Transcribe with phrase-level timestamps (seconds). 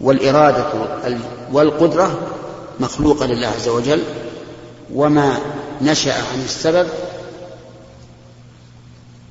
[0.00, 0.66] والإرادة
[1.52, 2.18] والقدرة
[2.80, 4.02] مخلوقة لله عز وجل
[4.94, 5.38] وما
[5.82, 6.88] نشأ عن السبب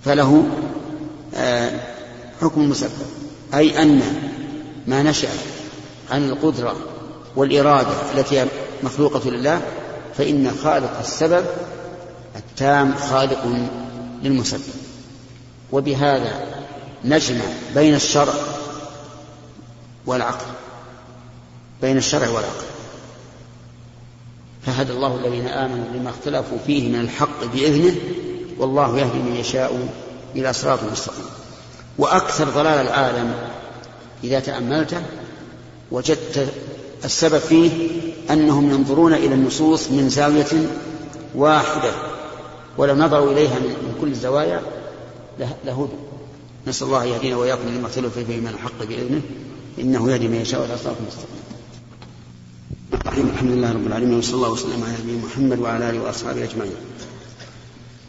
[0.05, 0.43] فله
[1.35, 1.71] آه،
[2.41, 2.91] حكم المسبب
[3.53, 4.01] أي أن
[4.87, 5.29] ما نشأ
[6.11, 6.75] عن القدرة
[7.35, 8.45] والإرادة التي
[8.83, 9.61] مخلوقة لله
[10.17, 11.45] فإن خالق السبب
[12.35, 13.45] التام خالق
[14.23, 14.73] للمسبب.
[15.71, 16.45] وبهذا
[17.05, 18.33] نجمع بين الشرع
[20.07, 20.45] والعقل
[21.81, 22.65] بين الشرع والعقل.
[24.65, 27.95] فهدى الله الذين آمنوا لما اختلفوا فيه من الحق بإذنه
[28.57, 29.89] والله يهدي من يشاء
[30.35, 31.25] إلى صراط مستقيم.
[31.97, 33.35] وأكثر ضلال العالم
[34.23, 35.01] إذا تأملته
[35.91, 36.53] وجدت
[37.05, 37.71] السبب فيه
[38.29, 40.67] أنهم ينظرون إلى النصوص من زاوية
[41.35, 41.91] واحدة
[42.77, 44.61] ولو نظروا إليها من كل الزوايا
[45.65, 45.87] لهدوا
[46.67, 49.21] نسأل الله يهدينا وإياكم لما اختلفوا فيه من الحق بإذنه.
[49.79, 51.37] إنه يهدي من يشاء إلى صراط مستقيم.
[53.33, 56.75] الحمد لله رب العالمين وصلى الله وسلم على نبينا محمد وعلى آله وأصحابه أجمعين.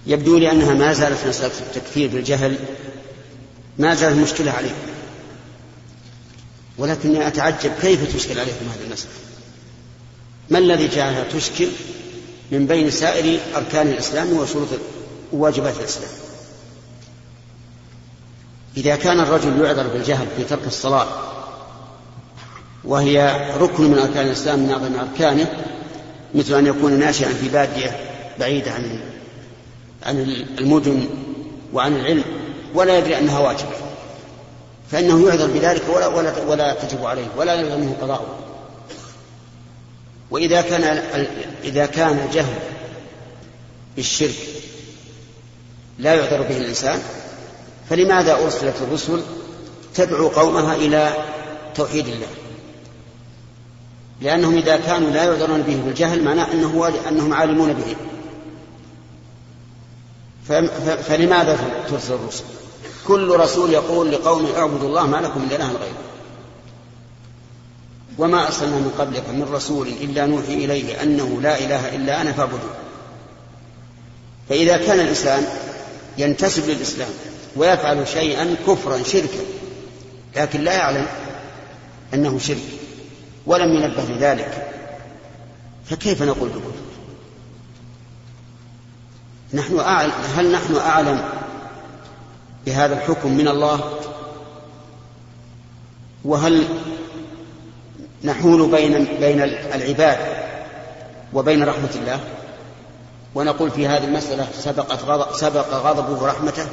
[0.06, 2.58] يبدو لي أنها ما زالت مسألة التكفير بالجهل
[3.78, 4.74] ما زالت مشكلة عليه
[6.78, 9.12] ولكني أتعجب كيف تشكل عليكم هذه المسألة.
[10.50, 11.68] ما الذي جعلها تشكل
[12.52, 14.68] من بين سائر أركان الإسلام وشروط
[15.32, 16.10] وواجبات الإسلام؟
[18.76, 21.06] إذا كان الرجل يعذر بالجهل في ترك الصلاة
[22.84, 25.46] وهي ركن من أركان الإسلام من أعظم أركانه
[26.34, 27.96] مثل أن يكون ناشئا في بادية
[28.40, 29.00] بعيدة عن
[30.06, 31.08] عن المدن
[31.72, 32.24] وعن العلم
[32.74, 33.88] ولا يدري أنها واجبة.
[34.90, 38.38] فإنه يعذر بذلك ولا ولا ولا تجب عليه ولا يلزمه قضاء
[40.30, 40.82] وإذا كان
[41.64, 42.54] إذا كان الجهل
[43.96, 44.36] بالشرك
[45.98, 47.02] لا يعذر به الإنسان
[47.90, 49.22] فلماذا أرسلت الرسل
[49.94, 51.12] تدعو قومها إلى
[51.74, 52.26] توحيد الله؟
[54.20, 57.96] لأنهم إذا كانوا لا يعذرون به بالجهل معناه أنه أنهم عالمون به.
[61.02, 62.44] فلماذا ترسل الرسل؟
[63.06, 66.08] كل رسول يقول لقوم اعبدوا الله ما لكم من إله غيره.
[68.18, 72.70] وما أرسلنا من قبلك من رسول إلا نوحي إليه أنه لا إله إلا أنا فاعبدون
[74.48, 75.46] فإذا كان الإنسان
[76.18, 77.10] ينتسب للإسلام
[77.56, 79.40] ويفعل شيئا كفرا شركا
[80.36, 81.06] لكن لا يعلم
[82.14, 82.77] أنه شرك.
[83.48, 84.68] ولم ينبه لذلك.
[85.84, 86.72] فكيف نقول بكفر؟
[89.54, 91.24] نحن أعلم هل نحن أعلم
[92.66, 93.98] بهذا الحكم من الله؟
[96.24, 96.68] وهل
[98.24, 99.42] نحول بين بين
[99.74, 100.18] العباد
[101.32, 102.20] وبين رحمة الله؟
[103.34, 106.66] ونقول في هذه المسألة سبقت غضب سبق غضبه رحمته؟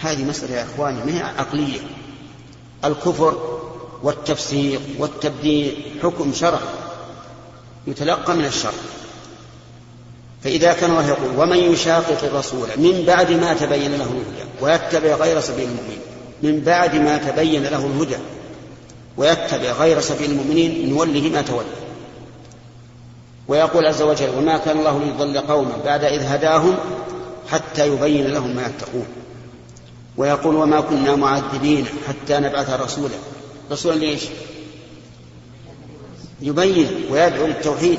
[0.00, 1.80] هذه مسألة يا إخواني ما هي عقلية؟
[2.84, 3.57] الكفر
[4.02, 6.60] والتفسيق والتبديل حكم شرع
[7.86, 8.72] يتلقى من الشرع.
[10.44, 15.40] فإذا كان الله يقول ومن يشاقق الرسول من بعد ما تبين له الهدى ويتبع غير
[15.40, 16.00] سبيل المؤمنين
[16.42, 18.16] من بعد ما تبين له الهدى
[19.16, 21.66] ويتبع غير سبيل المؤمنين نوله ما تولى.
[23.48, 26.76] ويقول عز وجل وما كان الله ليضل قوما بعد إذ هداهم
[27.48, 29.06] حتى يبين لهم ما يتقون.
[30.16, 33.14] ويقول وما كنا معذبين حتى نبعث رسولا
[33.70, 34.22] رسولا ليش
[36.42, 37.98] يبين ويدعو للتوحيد.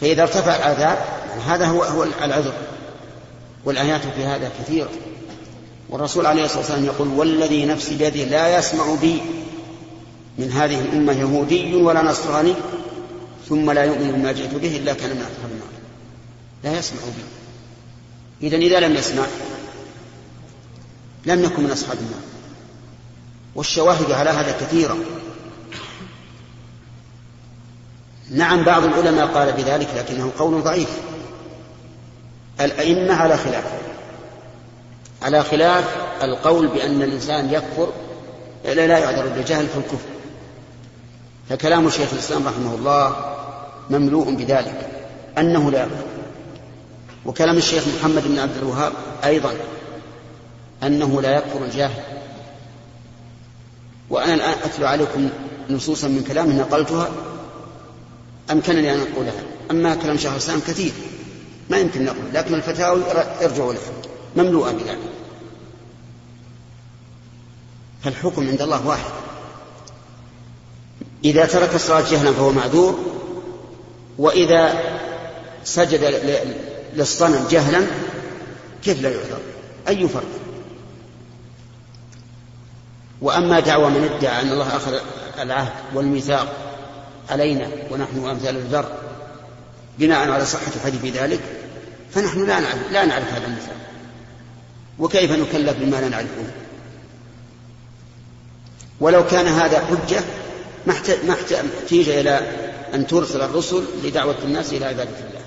[0.00, 0.98] فإذا ارتفع العذاب
[1.46, 2.52] هذا هو هو العذر.
[3.64, 4.90] والآيات في هذا كثيرة.
[5.88, 9.20] والرسول عليه الصلاة والسلام يقول والذي نفسي بيده لا يسمع بي
[10.38, 12.54] من هذه الأمة يهودي ولا نصراني
[13.48, 15.68] ثم لا يؤمن بما جئت به إلا كان من أصحاب النار.
[16.64, 18.46] لا يسمع بي.
[18.46, 19.24] إذا إذا لم يسمع
[21.26, 22.29] لم يكن من أصحاب النار.
[23.54, 24.96] والشواهد على هذا كثيرة.
[28.30, 30.98] نعم بعض العلماء قال بذلك لكنه قول ضعيف.
[32.60, 33.64] الأئمة على خلاف.
[35.22, 35.84] على خلاف
[36.22, 37.92] القول بأن الإنسان يكفر
[38.64, 40.08] لا, لا يعذر بالجهل في الكفر.
[41.48, 43.16] فكلام شيخ الإسلام رحمه الله
[43.90, 44.88] مملوء بذلك
[45.38, 46.10] أنه لا يكفر
[47.26, 48.92] وكلام الشيخ محمد بن عبد الوهاب
[49.24, 49.54] أيضا
[50.82, 52.02] أنه لا يكفر الجاهل.
[54.10, 55.28] وأنا الآن أتلو عليكم
[55.70, 57.10] نصوصا من كلامه نقلتها
[58.50, 59.42] أمكنني أن أقولها.
[59.70, 60.92] أما كلام شيخ الإسلام كثير
[61.70, 63.02] ما يمكن نقول لكن الفتاوي
[63.42, 63.92] ارجعوا لها
[64.36, 64.98] مملوءة بذلك.
[68.02, 69.10] فالحكم عند الله واحد.
[71.24, 72.98] إذا ترك الصلاة جهلا فهو معذور
[74.18, 74.80] وإذا
[75.64, 76.04] سجد
[76.96, 77.86] للصنم جهلا
[78.84, 79.38] كيف لا يعذر؟
[79.88, 80.49] أي فرق؟
[83.20, 85.00] وأما دعوى من ادعى أن الله أخذ
[85.40, 86.70] العهد والميثاق
[87.30, 88.92] علينا ونحن أمثال الذر
[89.98, 91.40] بناء على صحة الحديث في ذلك
[92.14, 93.76] فنحن لا نعرف لا نعرف هذا المثال.
[94.98, 96.44] وكيف نكلف بما لا نعرفه؟
[99.00, 100.24] ولو كان هذا حجة
[100.86, 101.34] ما
[101.80, 102.40] احتيج إلى
[102.94, 105.40] أن ترسل الرسل لدعوة الناس إلى عبادة الله.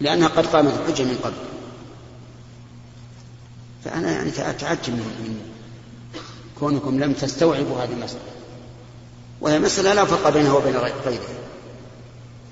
[0.00, 1.34] لأنها قد قامت الحجة من قبل.
[3.84, 5.55] فأنا يعني أتعجب من
[6.60, 8.20] كونكم لم تستوعبوا هذه المسألة.
[9.40, 11.20] وهي مسألة لا فرق بينها وبين غيرها.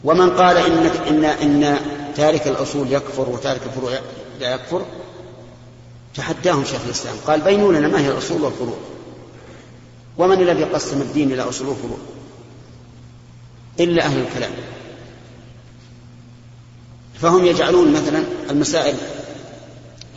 [0.05, 1.79] ومن قال إن إن إن
[2.17, 3.99] تارك الأصول يكفر وتارك الفروع
[4.41, 4.83] لا يكفر
[6.15, 7.17] تحداهم شيخ الإسلام.
[7.27, 8.77] قال بينوا لنا ما هي الأصول والفروع.
[10.19, 11.99] ومن الذي قسم الدين إلى أصول وفروع؟
[13.81, 14.53] إلا أهل الكلام.
[17.21, 18.95] فهم يجعلون مثلا المسائل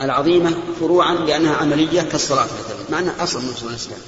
[0.02, 4.00] العظيمة فروعا لأنها عملية كالصلاة مثلا مع أنها أصل من أصول الإسلام.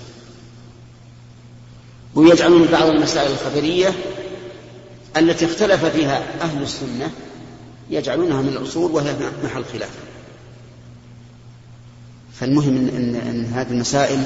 [2.15, 3.93] ويجعلون بعض المسائل الخبرية
[5.17, 7.11] التي اختلف فيها أهل السنة
[7.89, 9.91] يجعلونها من الأصول وهي محل خلاف.
[12.33, 14.23] فالمهم إن, إن, إن هذه المسائل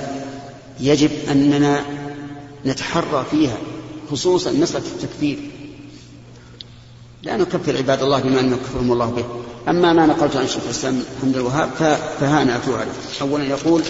[0.79, 1.85] يجب أننا
[2.65, 3.57] نتحرى فيها
[4.11, 5.39] خصوصا مسألة التكفير.
[7.23, 9.25] لا نكفر عباد الله بما أن يكفرهم الله به.
[9.69, 11.69] أما ما نقلت عن شيخ الإسلام محمد الوهاب
[12.19, 12.91] فها أنا أتوب عليه.
[13.21, 13.81] أولا يقول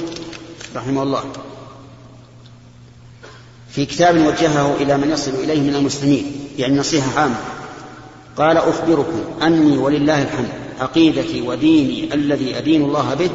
[0.76, 1.24] رحمه الله
[3.70, 7.36] في كتاب وجهه إلى من يصل إليه من المسلمين يعني نصيحة عامة
[8.38, 10.50] قال أخبركم أني ولله الحمد
[10.80, 13.30] عقيدتي وديني الذي أدين الله به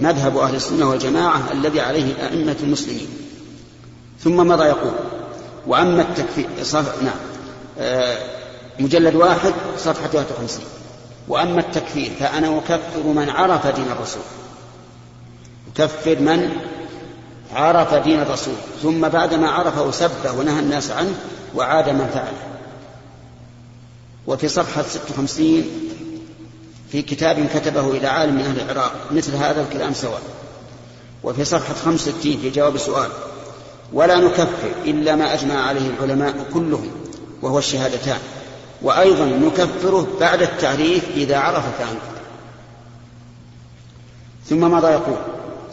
[0.00, 3.06] مذهب أهل السنة والجماعة الذي عليه أئمة المسلمين.
[4.24, 4.92] ثم مضى يقول؟
[5.66, 6.48] وأما التكفير.
[7.02, 7.16] نعم
[7.78, 8.18] آه
[8.78, 10.75] مجلد واحد صفحة 51
[11.28, 14.22] وأما التكفير فأنا أكفر من عرف دين الرسول.
[15.76, 16.50] أكفر من
[17.54, 18.54] عرف دين الرسول.
[18.82, 21.14] ثم بعدما عرفه سبه ونهى الناس عنه
[21.54, 22.58] وعاد من فعله.
[24.26, 25.64] وفي صفحة 56
[26.92, 30.22] في كتاب كتبه إلى عالم من أهل العراق مثل هذا الكلام سواء.
[31.24, 33.10] وفي صفحة 65 في جواب سؤال
[33.92, 36.90] ولا نكفر إلا ما أجمع عليه العلماء كلهم
[37.42, 38.18] وهو الشهادتان.
[38.82, 42.16] وأيضا نكفره بعد التعريف إذا عرف فعله
[44.48, 45.16] ثم ماذا يقول؟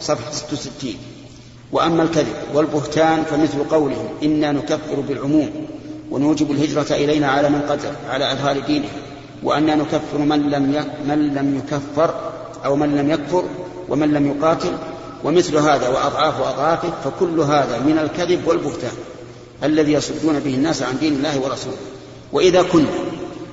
[0.00, 0.94] صفحة 66
[1.72, 5.50] وأما الكذب والبهتان فمثل قولهم إنا نكفر بالعموم
[6.10, 8.88] ونوجب الهجرة إلينا على من قتل على أظهار دينه.
[9.42, 12.14] وأننا نكفر من لم من لم يكفر
[12.64, 13.44] أو من لم يكفر
[13.88, 14.72] ومن لم يقاتل.
[15.24, 18.92] ومثل هذا وأضعاف أضعافه فكل هذا من الكذب والبهتان
[19.64, 21.76] الذي يصدون به الناس عن دين الله ورسوله.
[22.34, 22.88] وإذا كنا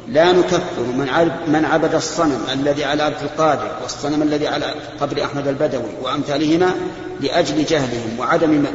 [0.07, 5.47] لا نكفر من من عبد الصنم الذي على عبد القادر والصنم الذي على قبر أحمد
[5.47, 6.75] البدوي وأمثالهما
[7.21, 8.65] لأجل جهلهم وعدم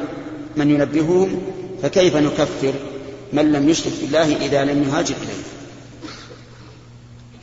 [0.56, 1.42] من ينبههم
[1.82, 2.72] فكيف نكفر
[3.32, 5.42] من لم يشرك بالله إذا لم يهاجر إليه؟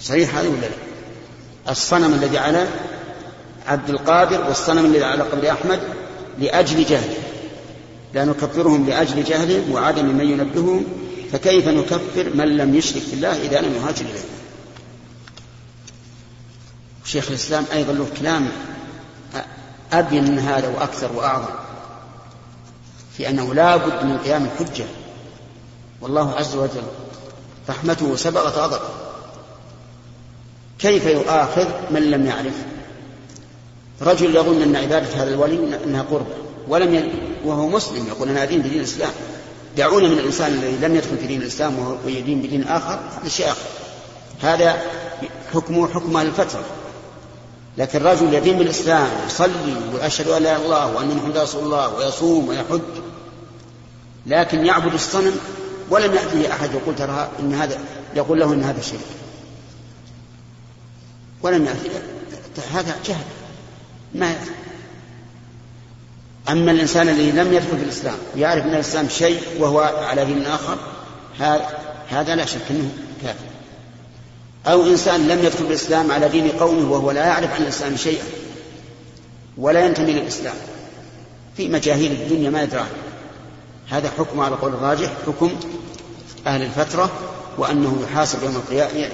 [0.02, 2.68] صحيح هذا ولا لا؟ الصنم الذي على
[3.68, 5.80] عبد القادر والصنم الذي على قبر أحمد
[6.40, 7.18] لأجل جهله.
[8.14, 11.03] لا نكفرهم لأجل جهلهم وعدم من ينبههم
[11.34, 14.24] فكيف نكفر من لم يشرك بالله إذا لم يهاجر إليه؟
[17.06, 18.48] شيخ الإسلام أيضا له كلام
[19.94, 21.54] أبين من هذا وأكثر وأعظم
[23.18, 24.86] في أنه لا بد من قيام الحجة.
[26.02, 26.84] والله عز وجل
[27.70, 28.90] رحمته سبقت غضبه
[30.80, 32.56] كيف يؤاخذ من لم يعرف؟
[34.02, 36.36] رجل يظن أن عبادة هذا الولي أنها قربة
[36.68, 37.12] ولم ي...
[37.46, 39.12] وهو مسلم يقول أنا أدين بدين الإسلام.
[39.78, 43.48] دعونا من الإنسان الذي لم يدخل في دين الإسلام وهو يدين بدين آخر هذا شيء
[43.48, 43.68] آخر.
[44.42, 44.82] هذا
[45.54, 46.64] حكمه حكم أهل الفترة
[47.78, 51.96] لكن رجل يدين بالإسلام يصلي ويشهد أن لا إله إلا الله وأن محمد رسول الله
[51.96, 52.82] ويصوم ويحج
[54.26, 55.36] لكن يعبد الصنم
[55.90, 57.78] ولم يأتيه أحد يقول ترى إن هذا
[58.16, 59.00] يقول له إن هذا شرك.
[61.42, 61.90] ولم يأتي
[62.74, 63.26] هذا جهل.
[64.16, 64.52] ما يأتي
[66.50, 70.78] أما الإنسان الذي لم يدخل في الإسلام يعرف من الإسلام شيء وهو على دين آخر
[72.10, 72.90] هذا لا شك أنه
[73.22, 73.46] كافر.
[74.68, 78.24] أو إنسان لم يدخل الإسلام على دين قومه وهو لا يعرف عن الإسلام شيئا
[79.58, 80.56] ولا ينتمي للإسلام.
[81.58, 82.86] في مجاهيل الدنيا ما يدرى.
[83.90, 85.52] هذا حكم على قول الراجح حكم
[86.48, 87.12] أهل الفترة
[87.58, 89.10] وأنه يحاسب يوم القيامة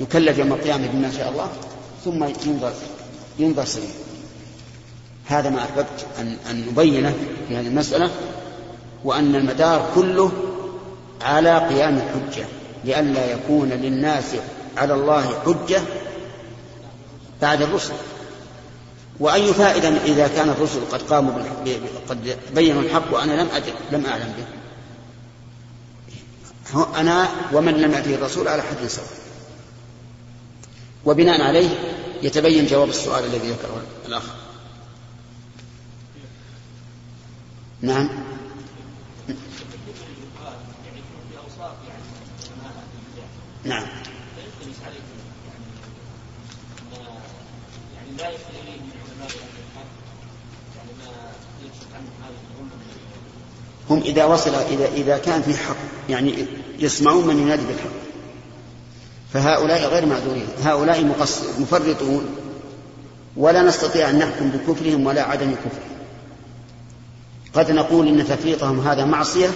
[0.00, 1.48] يكلف يوم القيامة بما شاء الله
[2.04, 2.72] ثم ينظر
[3.38, 4.09] ينظر سليم.
[5.30, 7.14] هذا ما أحببت أن, أن نبينه
[7.48, 8.10] في هذه المسألة
[9.04, 10.32] وأن المدار كله
[11.22, 12.46] على قيام الحجة
[12.84, 14.24] لئلا يكون للناس
[14.76, 15.82] على الله حجة
[17.42, 17.92] بعد الرسل.
[19.20, 21.42] وأي فائدة إذا كان الرسل قد قاموا
[22.08, 24.44] قد بينوا الحق وأنا لم أدر لم أعلم به.
[27.00, 29.06] أنا ومن لم يأته الرسول على حد سواء.
[31.04, 31.68] وبناء عليه
[32.22, 34.24] يتبين جواب السؤال الذي ذكره الأخ نعم نعم يعني لا يصل اليه من علماء يعني
[34.24, 34.30] ما
[37.60, 38.10] يكشف عنه
[43.66, 43.86] هذه
[53.90, 55.76] هم إذا وصل إذا إذا كان في حق
[56.08, 56.46] يعني
[56.78, 57.90] يسمعون من ينادي بالحق.
[59.32, 60.46] فهؤلاء غير معذورين.
[60.62, 61.04] هؤلاء
[61.58, 62.36] مفرطون.
[63.36, 65.99] ولا نستطيع أن نحكم بكفرهم ولا عدم كفرهم.
[67.54, 69.48] قد نقول إن تفريطهم هذا معصية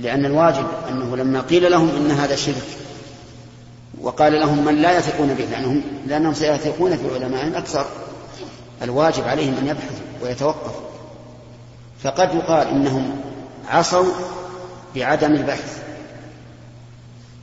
[0.00, 2.66] لأن الواجب أنه لما قيل لهم إن هذا شرك
[4.00, 7.86] وقال لهم من لا يثقون به لأنهم, لأنهم سيثقون في علمائهم أكثر
[8.82, 10.82] الواجب عليهم أن يبحثوا ويتوقفوا.
[12.02, 13.20] فقد يقال إنهم
[13.68, 14.12] عصوا
[14.96, 15.82] بعدم البحث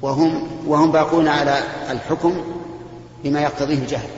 [0.02, 2.42] وهم وهم باقون على الحكم
[3.24, 4.10] بما يقتضيه الجهل.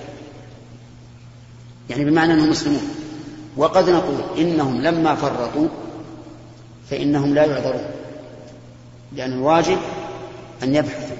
[1.90, 3.09] يعني بمعنى أنهم مسلمون.
[3.58, 5.68] وقد نقول إنهم لما فرطوا
[6.90, 7.86] فإنهم لا يعذرون
[9.14, 9.78] لأن الواجب
[10.64, 11.18] أن يبحثوا.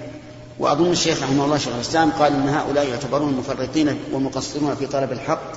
[0.60, 5.52] وأظن الشيخ رحمه الله شيخ الإسلام قال إن هؤلاء يعتبرون مفرطين ومقصرون في طلب الحق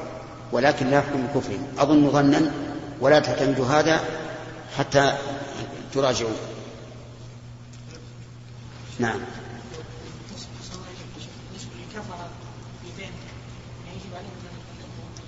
[0.53, 1.67] ولكن لا يحكم بكفرهم.
[1.79, 2.53] أظن ظنا
[3.01, 4.01] ولا تعتمدوا هذا
[4.79, 5.13] حتى
[5.95, 6.31] تراجعوا
[8.99, 9.21] نعم.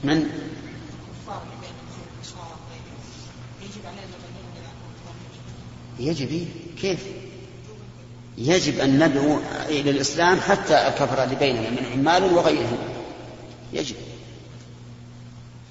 [0.04, 0.53] من؟
[5.98, 6.48] يجب
[6.80, 7.06] كيف؟
[8.38, 12.78] يجب أن ندعو إلى الإسلام حتى الكفر اللي بيننا من عمال وغيرهم.
[13.72, 13.96] يجب.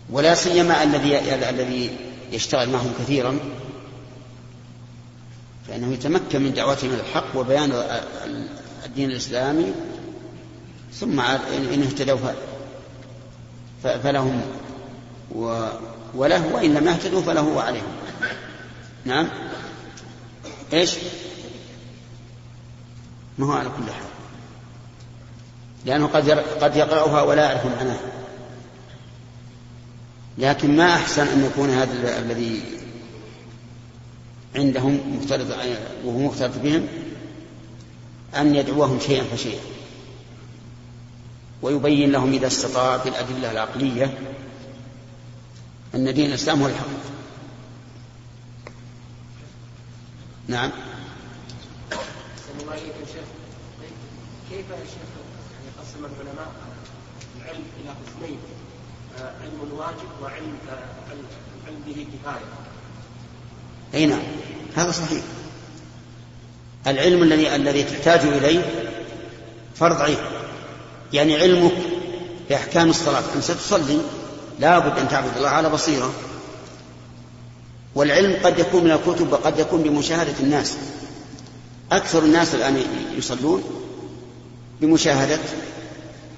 [0.10, 1.90] ولا سيما الذي الذي
[2.32, 3.40] يشتغل معهم كثيرا.
[5.68, 7.84] فإنه يتمكن من دعوتهم الحق وبيان
[8.86, 9.74] الدين الإسلامي.
[10.94, 12.18] ثم إن اهتدوا
[13.84, 14.42] فلهم
[16.16, 17.94] وله وإن لم يهتدوا فله وعليهم.
[19.06, 19.30] نعم؟
[20.74, 20.92] إيش؟
[23.38, 24.06] ما هو على كل حال.
[25.86, 26.30] لأنه قد
[26.62, 28.00] قد يقرأها ولا يعرف معناها
[30.38, 32.62] لكن ما أحسن أن يكون هذا الذي
[34.56, 35.48] عندهم مختلط
[36.06, 36.88] وهو مختلط بهم
[38.36, 39.62] أن يدعوهم شيئا فشيئا.
[41.62, 44.18] ويبين لهم إذا استطاع بالأدلة العقلية
[45.96, 47.13] أن دين الإسلام هو الحق.
[50.48, 50.72] نعم.
[54.50, 55.10] كيف يا شيخ
[55.54, 56.52] يعني قسم العلماء
[57.38, 58.38] العلم إلى قسمين؟
[59.42, 60.58] علم واجب وعلم
[61.68, 62.46] علم به كفاية.
[63.94, 64.22] أي نعم.
[64.76, 65.24] هذا صحيح.
[66.88, 68.62] العلم الذي الذي تحتاج إليه
[69.76, 70.18] فرض عين.
[71.14, 71.74] يعني علمك
[72.50, 73.24] باحكام الصلاة.
[73.36, 74.02] أنت ستصلي
[74.60, 76.14] لابد أن تعبد الله على بصيرة.
[77.96, 80.78] والعلم قد يكون من الكتب وقد يكون بمشاهدة الناس.
[81.92, 82.84] أكثر الناس الآن
[83.18, 83.64] يصلون
[84.82, 85.40] بمشاهدة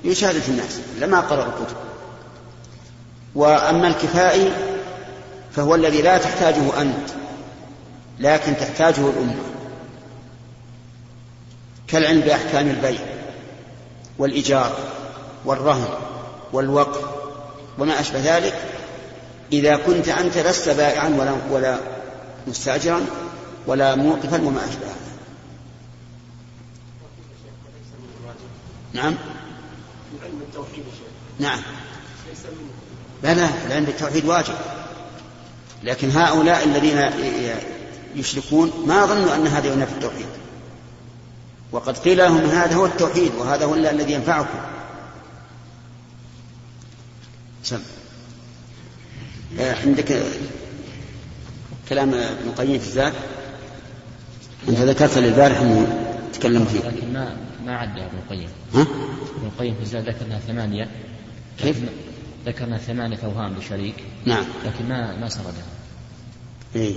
[0.03, 1.77] بمشاهده الناس لما قرأوا الكتب.
[3.35, 4.51] وأما الكفائي
[5.55, 7.09] فهو الذي لا تحتاجه أنت
[8.19, 9.43] لكن تحتاجه الأمة.
[11.87, 12.99] كالعلم بأحكام البيع
[14.17, 14.77] والإيجار
[15.45, 15.87] والرهن
[16.53, 17.01] والوقف
[17.79, 18.53] وما أشبه ذلك.
[19.51, 21.79] إذا كنت أنت لست بائعا ولا ولا
[22.47, 23.05] مستأجرا
[23.67, 24.95] ولا موقفا وما أشبه هذا.
[28.93, 29.15] نعم؟
[31.39, 31.59] نعم.
[33.23, 34.55] لا لا العلم بالتوحيد واجب.
[35.83, 37.09] لكن هؤلاء الذين
[38.15, 40.27] يشركون ما ظنوا أن هذا ينافي التوحيد.
[41.71, 44.59] وقد قيل لهم هذا هو التوحيد وهذا هو الذي ينفعكم.
[47.63, 47.79] سم.
[49.59, 50.23] عندك
[51.89, 53.13] كلام ابن القيم في الزاد؟
[54.69, 56.79] أنت ذكرت للبارح إنه تكلم فيه.
[56.79, 58.49] لكن ما ما عدها ابن القيم.
[58.73, 58.81] ها؟
[59.37, 60.89] ابن القيم في الزاد ذكرنا ثمانية.
[61.57, 61.77] كيف؟
[62.45, 63.95] ذكرنا ثمانية أوهام لشريك.
[64.25, 64.45] نعم.
[64.65, 65.65] لكن ما ما سردها.
[66.75, 66.93] إيه.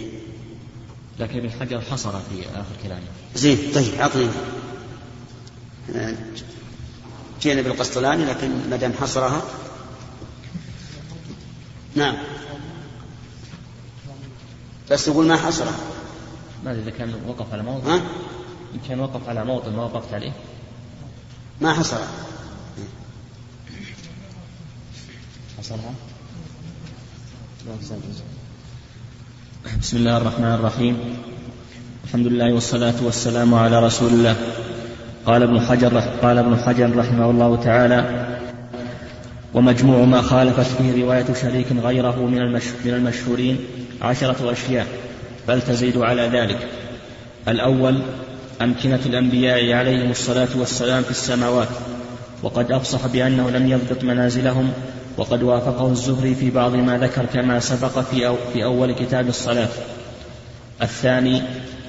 [1.21, 3.03] لكن ابن حجر حصر في آخر كلامه.
[3.35, 4.29] زين طيب أعطني
[7.43, 9.43] جينا بالقسطلاني لكن ما دام حصرها
[11.99, 12.15] نعم.
[14.91, 15.79] بس يقول ما حصرها
[16.65, 17.95] ما إذا كان وقف على موضع.
[17.95, 17.97] ها؟
[18.75, 20.33] إن كان وقف على موطن ما وقفت عليه.
[21.61, 22.09] ما حصرها
[25.59, 25.95] حصلها
[29.81, 30.97] بسم الله الرحمن الرحيم.
[32.05, 34.37] الحمد لله والصلاة والسلام على رسول الله.
[35.27, 38.28] قال ابن حجر قال ابن حجر رحمه الله تعالى
[39.55, 42.53] ومجموع ما خالفت فيه رواية شريك غيره من
[42.85, 43.59] من المشهورين
[44.03, 44.87] عشرة أشياء
[45.49, 46.69] بل تزيد على ذلك
[47.49, 48.03] الأول
[48.63, 51.69] أمكنة الأنبياء عليهم الصلاة والسلام في السماوات
[52.43, 54.73] وقد أفصح بأنه لم يضبط منازلهم
[55.17, 59.69] وقد وافقه الزهري في بعض ما ذكر كما سبق في, أو في أول كتاب الصلاة
[60.83, 61.43] الثاني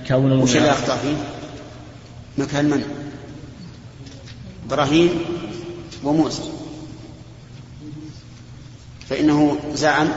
[0.08, 1.16] كون وش اللي أخطأ فيه؟
[2.44, 2.84] مكان من؟
[4.66, 5.10] إبراهيم
[6.04, 6.42] وموسى
[9.10, 10.08] فإنه زعم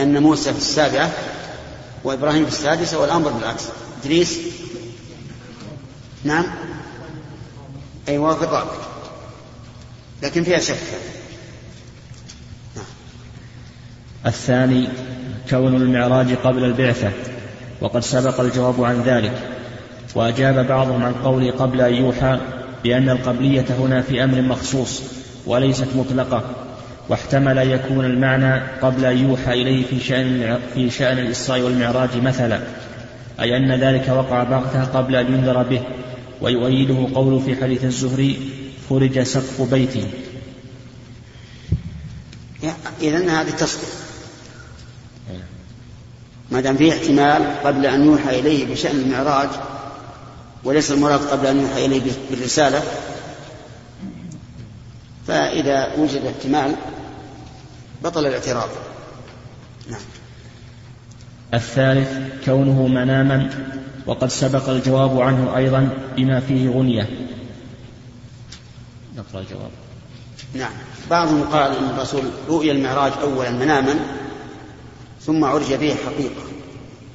[0.00, 1.10] أن موسى في السابعة
[2.04, 3.64] وإبراهيم في السادسة والأمر بالعكس.
[4.02, 4.38] إدريس؟
[6.24, 6.44] نعم.
[8.08, 8.72] أي وافق.
[10.22, 10.76] لكن فيها شك.
[12.76, 12.84] نعم.
[14.26, 14.88] الثاني
[15.50, 17.10] كون المعراج قبل البعثة
[17.80, 19.52] وقد سبق الجواب عن ذلك
[20.14, 22.38] وأجاب بعضهم عن قوله قبل أن يوحى
[22.84, 25.02] بأن القبلية هنا في أمر مخصوص
[25.46, 26.42] وليست مطلقة.
[27.08, 32.60] واحتمل أن يكون المعنى قبل أن يوحى إليه في شأن في شأن الإسراء والمعراج مثلا
[33.40, 35.82] أي أن ذلك وقع بغتة قبل أن ينذر به.
[36.40, 38.50] ويؤيده قوله في حديث الزهري
[38.88, 40.04] فرج سقف بيتي.
[43.02, 43.88] إذا هذه تصدق
[46.50, 49.48] ما دام فيه احتمال قبل أن يوحى إليه بشأن المعراج
[50.64, 52.82] وليس المراد قبل أن يوحى إليه بالرسالة
[55.26, 56.76] فإذا وجد احتمال
[58.04, 58.68] بطل الاعتراض.
[59.90, 60.00] نعم.
[61.54, 63.50] الثالث كونه مناما
[64.06, 67.10] وقد سبق الجواب عنه أيضا بما فيه غنية.
[69.16, 69.70] نقرأ الجواب.
[70.54, 70.72] نعم.
[71.10, 73.94] بعضهم قال أن الرسول رؤي المعراج أولا مناما
[75.20, 76.42] ثم عرج به حقيقة.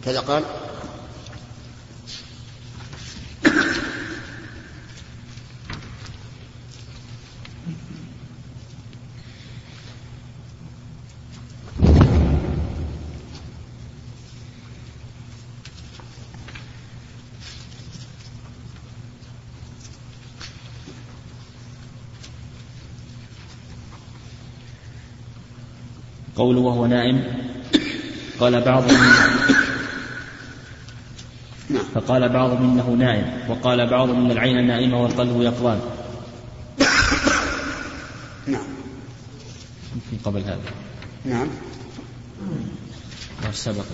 [0.05, 0.43] كذا قال؟
[26.47, 27.23] قوله وهو نائم؟
[28.39, 28.97] قال بعضهم
[31.69, 31.83] نعم.
[31.95, 35.79] فقال بعضهم إنه نائم وقال بعضهم إن العين نائمة والقلب يقظان.
[38.47, 38.67] نعم.
[39.95, 40.59] يمكن قبل هذا.
[41.25, 41.47] نعم.
[43.51, 43.85] سبق؟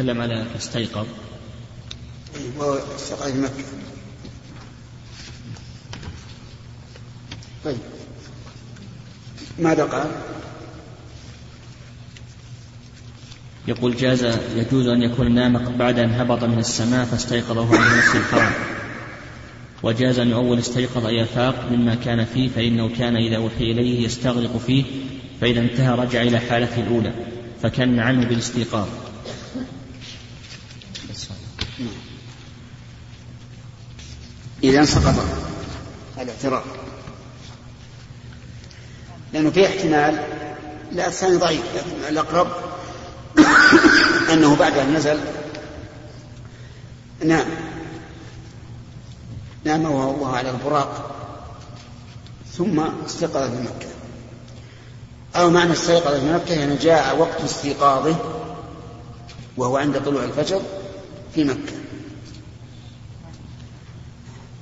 [0.00, 1.06] وتكلم على استيقظ
[2.58, 3.64] وهو استيقظ في مكة
[7.64, 7.76] طيب.
[9.58, 10.10] ماذا قال؟
[13.68, 14.24] يقول جاز
[14.56, 18.52] يجوز أن يكون نام بعد أن هبط من السماء فاستيقظ وهو عند نفس الحرام.
[19.82, 24.56] وجاز أن أول استيقظ أي يفاق مما كان فيه فإنه كان إذا أوحي إليه يستغرق
[24.56, 24.84] فيه
[25.40, 27.12] فإذا انتهى رجع إلى حالته الأولى
[27.62, 29.09] فكان عنه بالاستيقاظ.
[34.80, 35.14] إذا سقط
[36.20, 36.62] الاعتراض
[39.32, 40.24] لأنه في احتمال
[40.92, 42.48] لا الثاني ضعيف لكن الأقرب
[44.32, 45.20] أنه بعد أن نزل.
[47.24, 47.46] نام
[49.64, 51.10] نام وهو على البراق.
[52.52, 53.88] ثم استيقظ في مكة.
[55.36, 58.16] أو معنى استيقظ في مكة يعني جاء وقت استيقاظه
[59.56, 60.62] وهو عند طلوع الفجر
[61.34, 61.89] في مكة.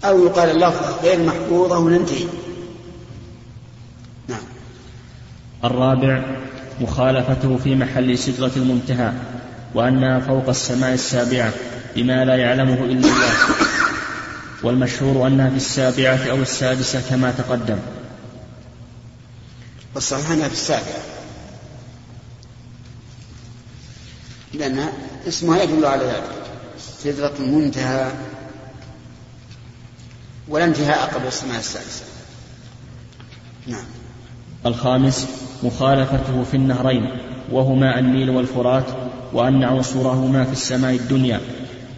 [0.04, 2.26] أو يقال اللفظ غير محفوظة وننتهي.
[4.28, 4.40] نعم.
[5.64, 6.22] الرابع
[6.80, 9.12] مخالفته في محل سدرة المنتهى
[9.74, 11.52] وأنها فوق السماء السابعة
[11.96, 13.32] بما لا يعلمه إلا الله.
[14.62, 17.78] والمشهور أنها في السابعة أو السادسة كما تقدم.
[19.94, 21.02] والصحيح أنها في السابعة.
[24.54, 24.88] لأن
[25.28, 26.30] اسمها يدل على ذلك
[27.04, 28.12] سدرة المنتهى.
[30.48, 32.04] ولا انتهاء قبل السماء السادسة.
[33.66, 33.84] نعم.
[34.66, 35.28] الخامس
[35.62, 37.18] مخالفته في النهرين
[37.52, 38.84] وهما النيل والفرات
[39.32, 41.40] وأن عنصرهما في السماء الدنيا.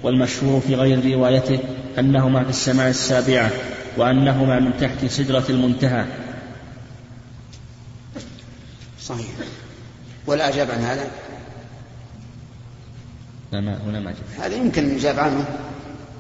[0.03, 1.59] والمشهور في غير روايته
[1.99, 3.51] أنهما في السماء السابعة
[3.97, 6.05] وأنهما من تحت سدرة المنتهى.
[9.03, 9.27] صحيح.
[10.27, 11.11] ولا أجاب عن هذا؟
[13.53, 15.45] لا ما هنا ما جاب هذا يمكن أن يجاب عنه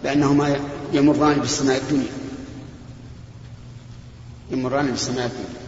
[0.04, 0.56] بأنهما
[0.92, 2.19] يمران بالسماء الدنيا.
[4.50, 5.60] يمران بالسماء الدنيا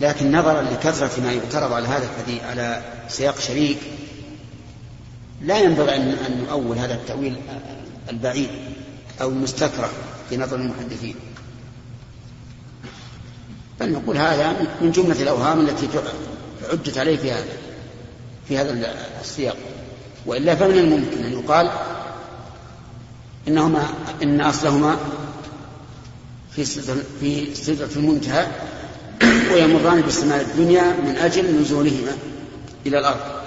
[0.00, 3.78] لكن نظرا لكثرة ما يعترض على هذا الحديث على سياق شريك
[5.42, 7.36] لا ينبغي أن نؤول هذا التأويل
[8.10, 8.48] البعيد
[9.20, 9.90] أو المستكرة
[10.30, 11.14] في نظر المحدثين.
[13.80, 15.88] بل نقول هذا من جملة الأوهام التي
[16.72, 17.52] عدت عليه في هذا
[18.48, 19.56] في هذا السياق.
[20.26, 21.70] وإلا فمن الممكن أن يقال
[23.48, 23.88] إنهما
[24.22, 24.96] إن أصلهما
[26.56, 26.64] في
[27.20, 28.46] في سدرة المنتهى
[29.52, 32.12] ويمران بالسماء الدنيا من أجل نزولهما
[32.86, 33.40] إلى الأرض.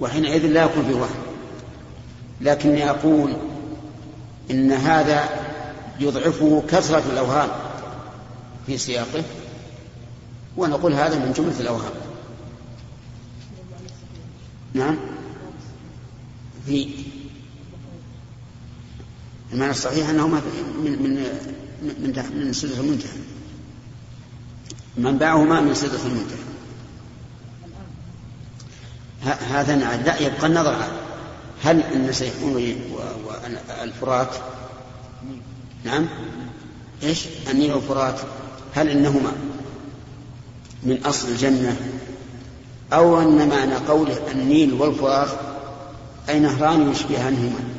[0.00, 1.16] وحينئذ لا يكون في وهم.
[2.40, 3.36] لكني أقول
[4.50, 5.28] إن هذا
[6.00, 7.48] يضعفه كثرة الأوهام
[8.66, 9.22] في سياقه
[10.56, 11.92] ونقول هذا من جملة الأوهام.
[14.74, 14.96] نعم.
[16.66, 16.88] في
[19.52, 20.42] المعنى الصحيح أنه من
[20.82, 21.14] من
[21.82, 23.18] من من سدرة المنتهى.
[24.96, 26.46] منبعهما من سدرة المنتهى.
[29.50, 30.76] هذا لا يبقى النظر
[31.62, 32.74] هل أن سيحون
[33.80, 34.36] والفرات
[35.84, 36.06] نعم.
[37.02, 38.20] إيش؟ النيل والفرات
[38.74, 39.32] هل إنهما
[40.82, 41.76] من أصل الجنة؟
[42.92, 45.28] أو أن معنى قوله النيل والفرات
[46.28, 47.75] أي نهران يشبهانهما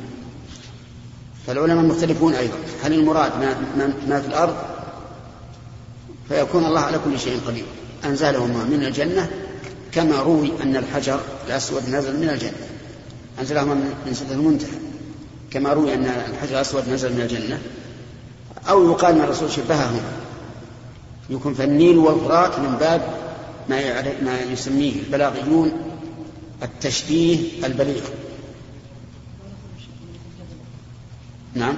[1.48, 2.56] فالعلماء مختلفون أيضا.
[2.82, 4.56] هل المراد ما, ما في الأرض؟
[6.28, 7.64] فيكون الله على كل شيء قدير.
[8.04, 9.30] أنزلهما من الجنة
[9.92, 12.52] كما روي أن الحجر الأسود نزل من الجنة.
[13.40, 14.78] أنزلهما من سدره المنتهى.
[15.50, 17.60] كما روي أن الحجر الأسود نزل من الجنة.
[18.68, 20.00] أو يقال أن الرسول شبههم
[21.30, 23.02] يكون فالنيل والفرات من باب
[23.68, 25.72] ما ما يسميه البلاغيون
[26.62, 28.02] التشبيه البليغ.
[31.54, 31.74] نعم.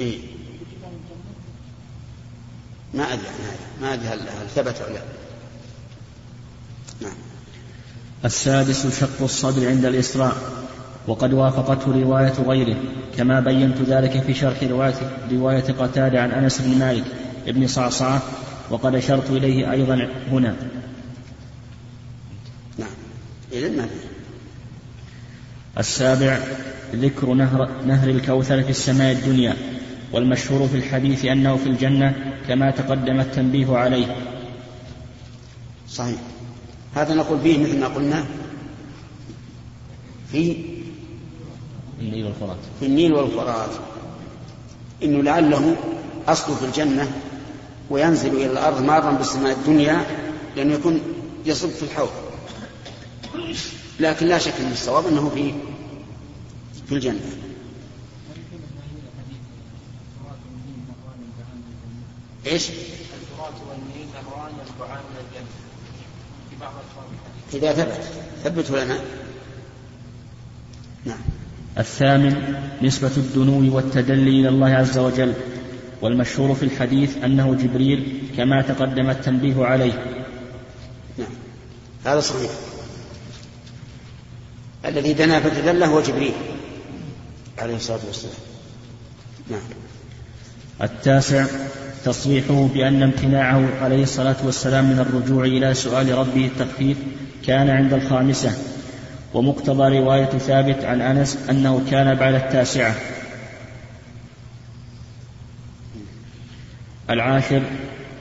[0.00, 0.18] إيه؟
[2.94, 3.26] ما أدري
[3.80, 5.00] ما أدري هل, هل ثبت أو لا.
[7.00, 7.16] نعم.
[8.24, 10.36] السادس شق الصدر عند الإسراء
[11.06, 12.76] وقد وافقته رواية غيره
[13.16, 14.94] كما بينت ذلك في شرح رواية,
[15.32, 17.04] رواية قتادة عن أنس بن مالك
[17.46, 18.22] بن صعصعة
[18.70, 20.56] وقد أشرت إليه أيضا هنا.
[22.78, 22.88] نعم.
[23.52, 23.88] إذن ما
[25.78, 26.38] السابع
[26.94, 29.56] ذكر نهر, نهر الكوثر في السماء الدنيا
[30.12, 34.16] والمشهور في الحديث أنه في الجنة كما تقدم التنبيه عليه.
[35.88, 36.18] صحيح.
[36.94, 38.24] هذا نقول فيه مثل ما قلنا
[40.32, 40.56] في
[42.00, 42.56] النيل والفرات.
[42.80, 43.70] في النيل والفرات.
[45.02, 45.76] إنه لعله
[46.28, 47.10] أصله في الجنة
[47.90, 50.04] وينزل إلى الأرض مارا بالسماء الدنيا
[50.56, 51.00] لأنه يكون
[51.46, 52.10] يصب في الحوض.
[54.00, 55.52] لكن لا شك أن الصواب أنه في
[56.88, 57.20] في الجنة.
[62.46, 62.68] إيش؟
[67.54, 68.00] إذا ثبت.
[68.44, 68.98] ثبته لنا.
[71.04, 71.18] نعم.
[71.78, 75.34] الثامن نسبة الدنو والتدلي إلى الله عز وجل.
[76.02, 80.22] والمشهور في الحديث أنه جبريل كما تقدم التنبيه عليه.
[81.18, 81.28] نعم.
[82.04, 82.50] هذا صحيح.
[84.84, 86.34] الذي دنا فتدل هو جبريل.
[87.58, 88.34] عليه الصلاة والسلام.
[89.50, 89.60] نعم.
[90.82, 91.46] التاسع
[92.04, 96.96] تصريحه بأن امتناعه عليه الصلاة والسلام من الرجوع إلى سؤال ربه التخفيف
[97.46, 98.52] كان عند الخامسة
[99.34, 102.94] ومقتضى رواية ثابت عن أنس أنه كان بعد التاسعة.
[107.10, 107.62] العاشر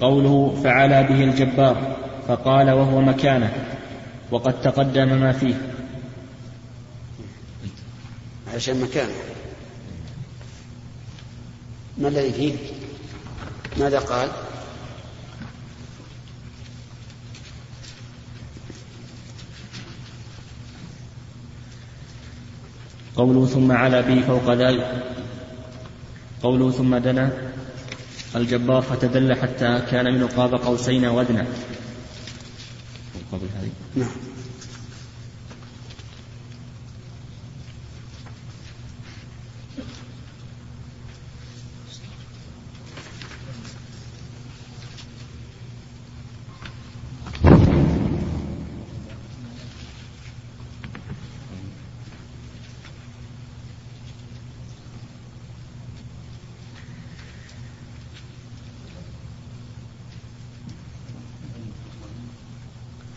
[0.02, 3.54] قوله فعلى به الجبار فقال وهو مكانه
[4.32, 5.56] وقد تقدم ما فيه.
[8.56, 9.13] عشان مكانه
[11.98, 12.54] ما الذي فيه؟
[13.80, 14.30] ماذا قال؟
[23.15, 25.04] قوله ثم علا به فوق ذلك.
[26.44, 27.46] قوله ثم دنا.
[28.36, 31.44] الجبار فتدل حتى كان من قاب قوسين وادنى
[33.96, 34.35] نعم.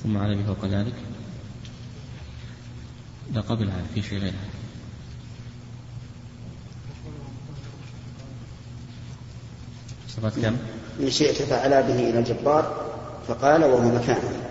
[0.09, 0.95] ثم على فوق ذلك.
[3.33, 4.49] لا قبل هذا في شيء غير هذا
[10.09, 10.57] صفات كم؟
[11.01, 12.87] إن شئت فعلا به إلى الجبار
[13.29, 14.49] فقال وهو مكانه.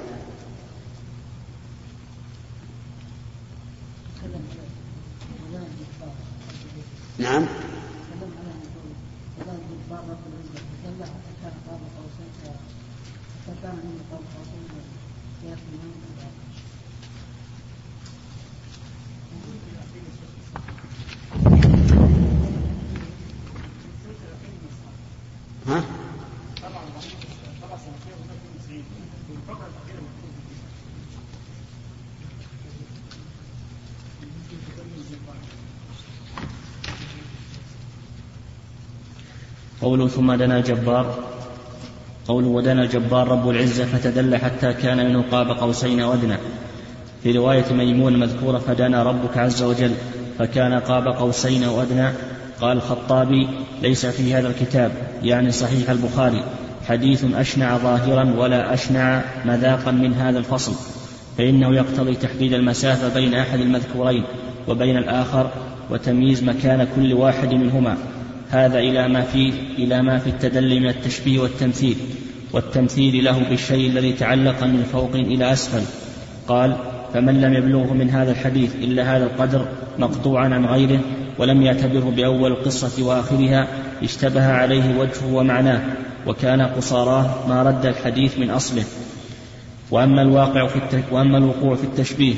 [40.18, 41.16] ثم دنا الجبار
[42.28, 46.38] قوله ودنا الجبار رب العزة فتدل حتى كان منه قاب قوسين وادنى
[47.24, 49.92] في رواية ميمون مذكورة فدنا ربك عز وجل
[50.40, 52.10] فكان قاب قوسين وادنى
[52.62, 53.48] قال الخطابي
[53.82, 54.92] ليس في هذا الكتاب
[55.24, 56.44] يعني صحيح البخاري
[56.88, 60.74] حديث أشنع ظاهرا ولا أشنع مذاقا من هذا الفصل.
[61.38, 64.24] فإنه يقتضي تحديد المسافة بين أحد المذكورين
[64.68, 65.50] وبين الآخر
[65.90, 67.98] وتمييز مكان كل واحد منهما.
[68.50, 71.98] هذا إلى ما في إلى ما في التدلي من التشبيه والتمثيل
[72.54, 75.82] والتمثيل له بالشيء الذي تعلق من فوق إلى أسفل.
[76.48, 76.78] قال
[77.14, 79.68] فمن لم يبلغه من هذا الحديث إلا هذا القدر
[80.00, 81.00] مقطوعا عن غيره
[81.38, 83.68] ولم يعتبره بأول القصة وآخرها
[84.04, 85.82] اشتبه عليه وجهه ومعناه
[86.28, 88.84] وكان قصاراه ما رد الحديث من أصله.
[89.92, 90.80] وأما الواقع في
[91.12, 92.36] وأما الوقوع في التشبيه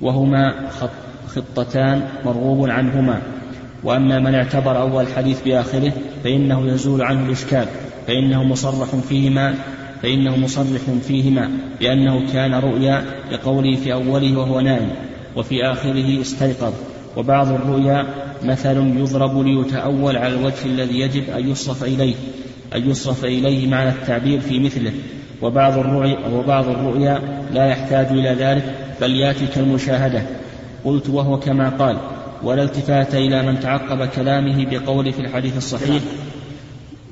[0.00, 0.90] وهما خط
[1.26, 3.22] خطتان مرغوب عنهما.
[3.86, 5.92] وأما من اعتبر أول الحديث بآخره
[6.24, 7.66] فإنه يزول عنه الإشكال
[8.06, 9.54] فإنه مصرح فيهما
[10.02, 14.88] فإنه مصرح فيهما بأنه كان رؤيا لقوله في أوله وهو نائم
[15.36, 16.72] وفي آخره استيقظ.
[17.16, 18.06] وبعض الرؤيا
[18.42, 22.14] مثل يضرب ليتأول على الوجه الذي يجب أن يصرف إليه
[22.74, 24.92] أن يصرف إليه معنى التعبير في مثله.
[25.42, 27.20] وبعض الرؤيا وبعض الرؤيا
[27.52, 30.22] لا يحتاج إلى ذلك بل يأتي كالمشاهدة.
[30.84, 31.96] قلت وهو كما قال
[32.42, 36.02] ولا التفات إلى من تعقب كلامه بقول في الحديث الصحيح.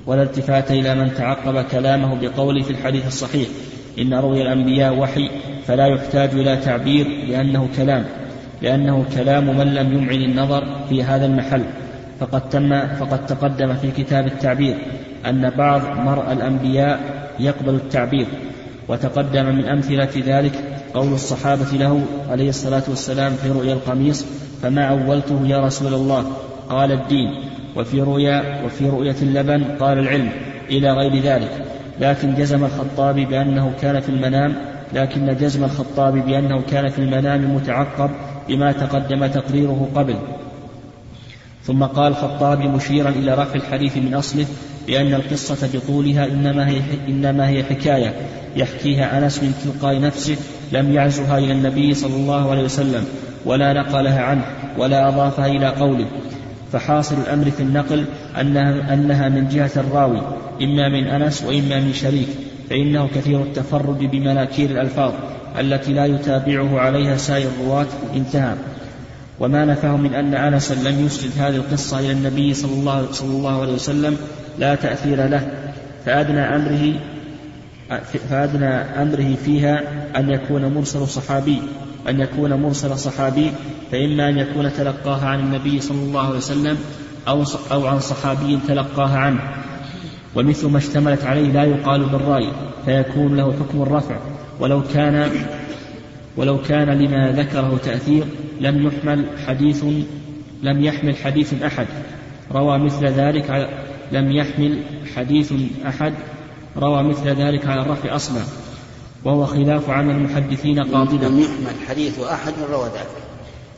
[0.07, 3.49] ولا التفات إلى من تعقب كلامه بقول في الحديث الصحيح.
[3.99, 5.31] إن رؤيا الأنبياء وحي
[5.67, 8.05] فلا يحتاج إلى تعبير لأنه كلام.
[8.63, 11.63] لأنه كلام من لم يمعن النظر في هذا المحل.
[12.21, 14.77] فقد تم فقد تقدم في كتاب التعبير
[15.27, 17.01] أن بعض مرء الأنبياء
[17.41, 18.27] يقبل التعبير.
[18.89, 20.53] وتقدم من أمثلة ذلك
[20.95, 24.25] قول الصحابة له عليه الصلاة والسلام في رؤيا القميص
[24.63, 26.25] فما أولته يا رسول الله؟
[26.69, 27.35] قال الدين.
[27.77, 30.29] وفي رؤيا وفي رؤية اللبن قال العلم
[30.71, 31.65] إلى غير ذلك.
[32.01, 34.55] لكن جزم الخطابي بأنه كان في المنام
[34.93, 38.11] لكن جزم الخطابي بأنه كان في المنام متعقب
[38.49, 40.17] بما تقدم تقريره قبل.
[41.65, 44.47] ثم قال الخطابي مشيرا إلى رفع الحديث من أصله
[44.87, 48.15] بأن القصة بطولها إنما هي, إنما هي حكاية
[48.57, 50.37] يحكيها أنس من تلقاء نفسه
[50.75, 53.05] لم يعزها إلى النبي صلى الله عليه وسلم
[53.45, 54.45] ولا نقلها عنه
[54.79, 56.07] ولا أضافها إلى قوله.
[56.73, 58.05] فحاصل الأمر في النقل
[58.41, 60.21] أنها, أنها من جهة الراوي
[60.63, 62.29] إما من أنس وإما من شريك
[62.71, 65.13] فإنه كثير التفرد بمناكير الألفاظ
[65.61, 68.55] التي لا يتابعه عليها سائر الرواة انتهى.
[69.41, 73.61] وما نفاه من أن أنسا لم يسند هذه القصة إلى النبي صلى الله, صلى الله
[73.63, 74.17] عليه وسلم
[74.59, 75.49] لا تأثير له
[76.07, 76.95] فأدنى أمره
[78.01, 79.83] فأدنى أمره فيها
[80.17, 81.59] أن يكون مرسل صحابي
[82.09, 83.51] أن يكون مرسل صحابي
[83.93, 86.79] فإما أن يكون تلقاها عن النبي صلى الله عليه وسلم
[87.29, 89.41] أو أو عن صحابي تلقاها عنه.
[90.35, 92.49] ومثل ما اشتملت عليه لا يقال بالرأي
[92.85, 94.17] فيكون له حكم الرفع.
[94.61, 95.31] ولو كان
[96.37, 98.25] ولو كان لما ذكره تأثير
[98.61, 99.85] لم يحمل حديث
[100.63, 101.87] لم يحمل حديث أحد.
[102.53, 103.69] روى مثل ذلك
[104.13, 104.79] لم يحمل
[105.17, 105.53] حديث
[105.87, 106.13] أحد
[106.77, 108.43] روى مثل ذلك على الرفع أصلا
[109.25, 113.25] وهو خلاف عمل المحدثين قاطبة لم يحمل حديث أحد روى ذلك.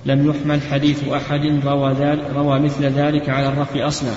[0.07, 4.13] لم يحمل حديث أحد روى, ذلك روى مثل ذلك على الرفع أصلا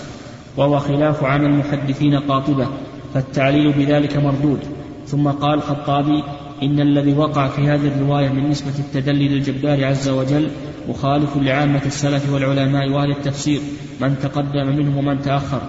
[0.58, 2.68] وهو خلاف عمل المحدثين قاطبة
[3.14, 4.60] فالتعليل بذلك مردود.
[5.08, 6.24] ثم قال الخطابي
[6.64, 10.50] إن الذي وقع في هذه الرواية من نسبة التدلي للجبار عز وجل
[10.90, 13.62] مخالف لعامة السلف والعلماء وأهل التفسير
[14.02, 15.62] من تقدم منهم ومن تأخر.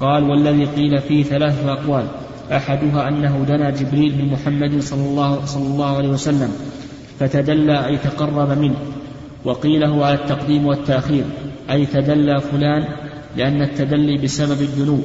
[0.00, 2.04] قال والذي قيل فيه ثلاثة أقوال.
[2.52, 6.52] أحدها أنه دنا جبريل من محمد صلى الله, صلى الله عليه وسلم
[7.18, 8.76] فتدلى أي تقرب منه
[9.44, 11.24] وقيل هو على التقديم والتأخير
[11.70, 12.84] أي تدلى فلان
[13.36, 14.98] لأن التدلي بسبب الدنو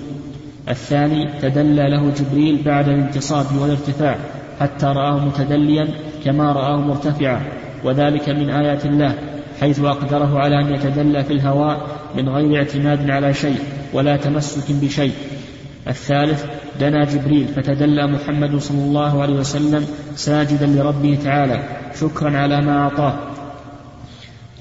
[0.69, 4.17] الثاني تدلى له جبريل بعد الانتصاب والارتفاع
[4.59, 5.87] حتى رآه متدليا
[6.25, 7.41] كما رآه مرتفعا
[7.83, 9.15] وذلك من آيات الله
[9.61, 11.81] حيث أقدره على أن يتدلى في الهواء
[12.17, 13.59] من غير اعتماد على شيء
[13.93, 15.13] ولا تمسك بشيء.
[15.87, 16.45] الثالث
[16.79, 21.63] دنا جبريل فتدلى محمد صلى الله عليه وسلم ساجدا لربه تعالى
[21.99, 23.13] شكرا على ما أعطاه.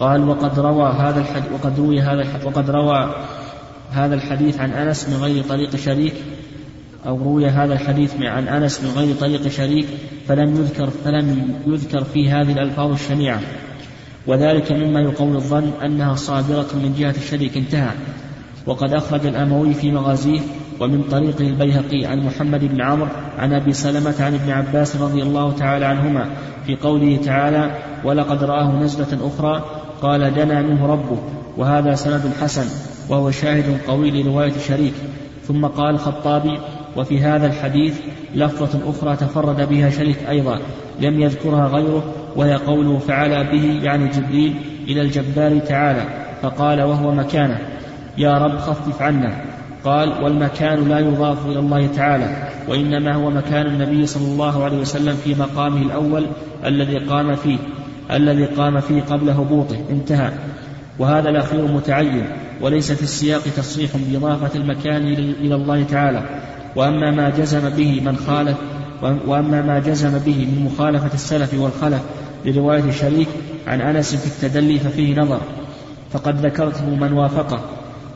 [0.01, 3.15] قال وقد روى هذا الحديث وقد روي هذا الحديث وقد روى
[3.93, 6.15] هذا الحديث عن أنس من غير طريق شريك
[7.07, 9.87] أو روي هذا الحديث عن أنس من غير طريق شريك
[10.29, 13.41] فلم يذكر فلم يذكر في هذه الألفاظ الشنيعة.
[14.27, 17.91] وذلك مما يقوي الظن أنها صادرة من جهة الشريك انتهى.
[18.67, 20.41] وقد أخرج الأموي في مغازيه
[20.81, 23.09] ومن طريقه البيهقي عن محمد بن عمرو
[23.39, 26.27] عن أبي سلمة عن ابن عباس رضي الله تعالى عنهما
[26.67, 29.65] في قوله تعالى ولقد رآه نزلة أخرى
[30.03, 31.19] قال دنا منه ربه
[31.57, 32.67] وهذا سند حسن
[33.09, 34.95] وهو شاهد قوي لرواية شريك
[35.49, 36.59] ثم قال الخطابي
[36.97, 38.01] وفي هذا الحديث
[38.35, 40.59] لفظة أخرى تفرد بها شريك أيضا
[41.01, 42.03] لم يذكرها غيره
[42.37, 44.55] وهي قوله فعلى به يعني جبريل
[44.89, 46.05] إلى الجبار تعالى
[46.43, 47.59] فقال وهو مكانه
[48.19, 49.45] يا رب خفف عنا.
[49.85, 55.17] قال والمكان لا يضاف إلى الله تعالى وإنما هو مكان النبي صلى الله عليه وسلم
[55.25, 56.27] في مقامه الأول
[56.65, 57.59] الذي قام فيه
[58.11, 60.31] الذي قام فيه قبل هبوطه انتهى.
[60.99, 62.25] وهذا الأخير متعين
[62.61, 65.03] وليس في السياق تصريح بإضافة المكان
[65.41, 66.23] إلى الله تعالى
[66.77, 68.57] وأما ما جزم به من خالف
[69.03, 72.03] وأما ما جزم به من مخالفة السلف والخلف
[72.45, 73.29] لرواية شريك
[73.67, 75.41] عن أنس في التدلي ففيه نظر
[76.13, 77.61] فقد ذكرته من وافقه.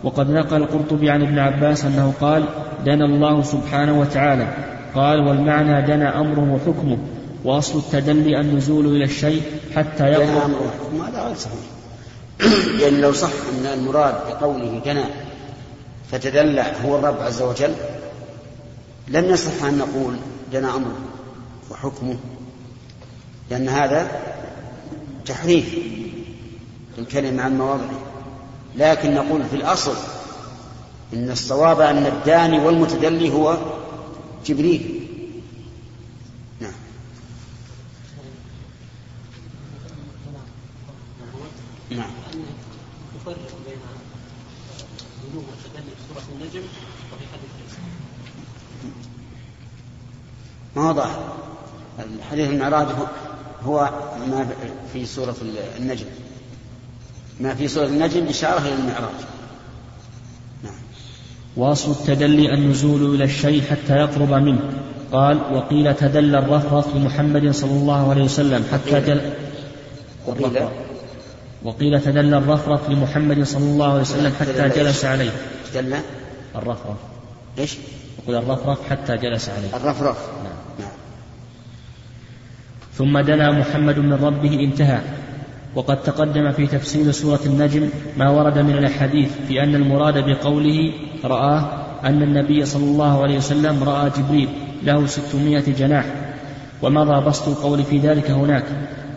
[0.04, 2.44] وقد نقل القرطبي عن ابن عباس أنه قال
[2.84, 4.48] دنا الله سبحانه وتعالى
[4.94, 6.98] قال والمعنى دنا أمره وحكمه
[7.44, 9.42] وأصل التدلي النزول إلى الشيء
[9.74, 11.76] حتى يقرب دنا أمره وحكمه هذا غير صحيح.
[12.80, 15.04] لأن لو صح أن المراد بقوله دنا
[16.12, 17.72] فتدلى هو الرب عز وجل
[19.08, 20.14] لم يصح أن نقول
[20.52, 20.98] دنا أمره
[21.70, 22.16] وحكمه
[23.50, 24.10] لأن هذا
[25.26, 25.74] تحريف
[26.98, 28.00] الكلمة عن مواضعه.
[28.76, 29.94] لكن نقول في الأصل
[31.14, 33.58] إن الصواب أن الداني والمتدلي هو
[34.46, 35.08] جبريل.
[36.60, 36.72] نعم.
[41.90, 42.10] نعم.
[43.26, 43.78] بين
[46.32, 46.62] النجم
[50.76, 51.18] ما هو ظاهر
[52.18, 52.86] الحديث المعراج
[53.64, 53.90] هو
[54.30, 54.46] ما
[54.92, 55.34] في سورة
[55.78, 56.06] النجم.
[57.40, 59.18] ما في سورة النجم إشارة إلى المعراج.
[60.64, 60.74] نعم.
[61.56, 64.60] واصل التدلي النزول إلى الشيء حتى يقرب منه.
[65.12, 69.20] قال وقيل تدلى الرفرف لمحمد صلى الله عليه وسلم حتى جل
[70.26, 70.68] وقيل
[71.62, 75.30] وقيل تدلى الرفرف لمحمد صلى الله عليه وسلم حتى جلس عليه.
[75.74, 76.00] تدلى؟
[76.56, 76.96] الرفرف.
[77.58, 77.76] إيش؟
[78.22, 79.76] يقول الرفرف حتى جلس عليه.
[79.76, 80.16] الرفرف.
[80.44, 80.65] نعم.
[82.96, 84.98] ثم دنا محمد من ربه انتهى.
[85.74, 90.92] وقد تقدم في تفسير سورة النجم ما ورد من الأحاديث في أن المراد بقوله
[91.24, 91.68] رآه
[92.04, 94.48] أن النبي صلى الله عليه وسلم رأى جبريل
[94.84, 96.04] له ستمائة جناح.
[96.82, 98.64] ومضى بسط القول في ذلك هناك.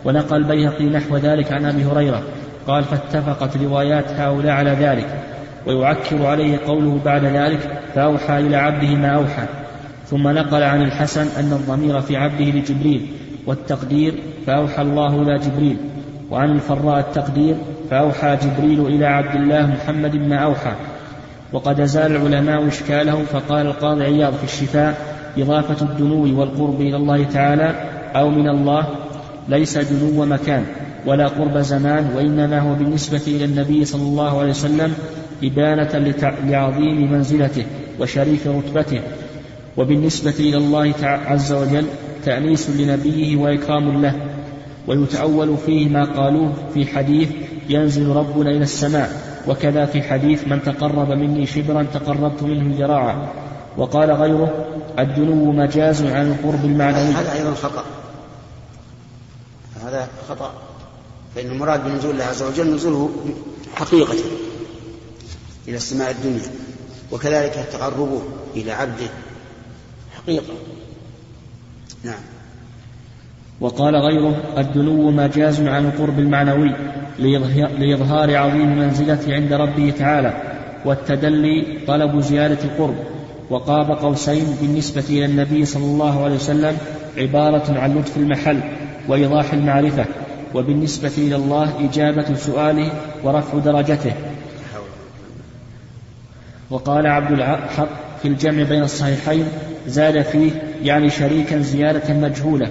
[0.04, 2.22] ونقل البيهقي نحو ذلك عن أبي هريرة.
[2.66, 5.24] قال فاتفقت روايات هؤلاء على ذلك.
[5.66, 9.46] ويعكر عليه قوله بعد ذلك فأوحى إلى عبده ما أوحى.
[10.06, 13.06] ثم نقل عن الحسن أن الضمير في عبده لجبريل
[13.46, 14.14] والتقدير
[14.46, 15.76] فأوحى الله إلى جبريل
[16.30, 17.54] وعن الفراء التقدير
[17.90, 20.72] فأوحى جبريل إلى عبد الله محمد ما أوحى.
[21.52, 27.74] وقد أزال العلماء إشكاله فقال القاضي عياض في الشفاء إضافة الدنو والقرب إلى الله تعالى
[28.16, 28.86] أو من الله
[29.48, 30.64] ليس دنو مكان
[31.06, 34.94] ولا قرب زمان وإنما هو بالنسبة إلى النبي صلى الله عليه وسلم
[35.44, 36.12] إبانة
[36.46, 37.64] لعظيم منزلته
[38.00, 39.00] وشريف رتبته.
[39.76, 41.86] وبالنسبة إلى الله عز وجل
[42.24, 44.14] تأنيس لنبيه وإكرام له
[44.86, 47.28] ويتأول فيه ما قالوه في حديث
[47.68, 53.32] ينزل ربنا إلى السماء وكذا في حديث من تقرب مني شبرا تقربت منه ذراعا
[53.76, 54.64] وقال غيره
[54.98, 57.14] الدنو مجاز عن القرب المعنوي.
[57.14, 57.84] هذا أيضا خطأ.
[59.84, 60.52] هذا خطأ.
[61.34, 63.10] فإن المراد بنزول الله عز وجل نزوله
[63.74, 64.16] حقيقة
[65.68, 66.50] إلى السماء الدنيا
[67.12, 68.22] وكذلك تقربه
[68.56, 69.08] إلى عبده
[70.16, 70.54] حقيقة.
[72.04, 72.20] نعم.
[73.60, 76.74] وقال غيره الدنو مجاز عن القرب المعنوي
[77.78, 80.42] لإظهار عظيم منزلته عند ربه تعالى
[80.84, 82.94] والتدلي طلب زيادة القرب
[83.50, 86.78] وقاب قوسين بالنسبة إلى النبي صلى الله عليه وسلم
[87.16, 88.60] عبارة عن لطف المحل
[89.08, 90.04] وإيضاح المعرفة
[90.54, 92.92] وبالنسبة إلى الله إجابة سؤاله
[93.24, 94.12] ورفع درجته.
[96.70, 97.88] وقال عبد الحق
[98.22, 99.44] في الجمع بين الصحيحين
[99.86, 100.50] زاد فيه
[100.82, 102.70] يعني شريكا زيادة مجهولة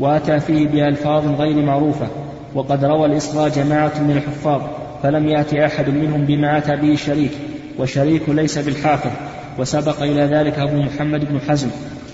[0.00, 2.06] وأتى فيه بألفاظ غير معروفة
[2.54, 4.62] وقد روى الإسراء جماعة من الحفاظ
[5.02, 7.30] فلم يأتي أحد منهم بما أتى به الشريك
[7.78, 9.10] والشريك ليس بالحافظ
[9.58, 11.68] وسبق إلى ذلك أبو محمد بن حزم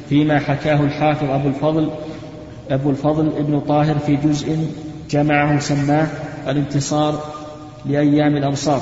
[0.09, 1.91] فيما حكاه الحافظ أبو الفضل
[2.71, 4.59] أبو الفضل ابن طاهر في جزء
[5.11, 6.07] جمعه سماه
[6.49, 7.21] الانتصار
[7.87, 8.81] لأيام الأنصار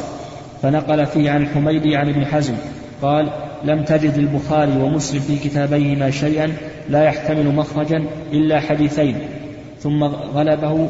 [0.62, 2.55] فنقل فيه عن الحميدي عن ابن حزم
[3.03, 3.33] قال
[3.64, 6.52] لم تجد البخاري ومسلم في كتابيهما شيئا
[6.88, 9.18] لا يحتمل مخرجا إلا حديثين.
[9.80, 10.88] ثم غلبه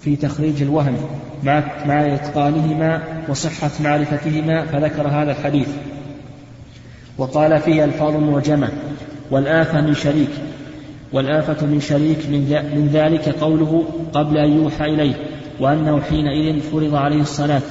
[0.00, 0.96] في تخريج الوهم
[1.44, 5.68] مع مع إتقانهما وصحة معرفتهما فذكر هذا الحديث.
[7.18, 8.68] وقال فيه ألفاظ معجمة
[9.30, 10.30] والآفة من شريك
[11.12, 12.18] والآفة من شريك
[12.74, 15.14] من ذلك قوله قبل أن يوحى إليه
[15.60, 17.62] وأنه حينئذ فرض عليه الصلاة.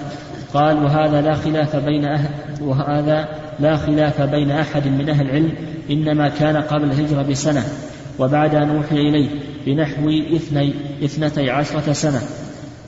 [0.53, 2.29] قال وهذا لا خلاف بين أهل
[2.61, 3.27] وهذا
[3.59, 5.53] لا خلاف بين أحد من أهل العلم
[5.89, 7.65] إنما كان قبل الهجرة بسنة
[8.19, 9.29] وبعد أن أوحي إليه
[9.65, 10.73] بنحو اثني
[11.03, 12.21] اثنتي عشرة سنة.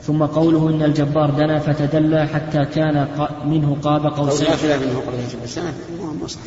[0.04, 3.08] ثم قوله إن الجبار دنا فتدلى حتى كان
[3.46, 4.48] منه قاب قوسين.
[4.48, 5.74] لا خلاف منه قبل الهجرة بسنة؟
[6.22, 6.46] مو صحيح.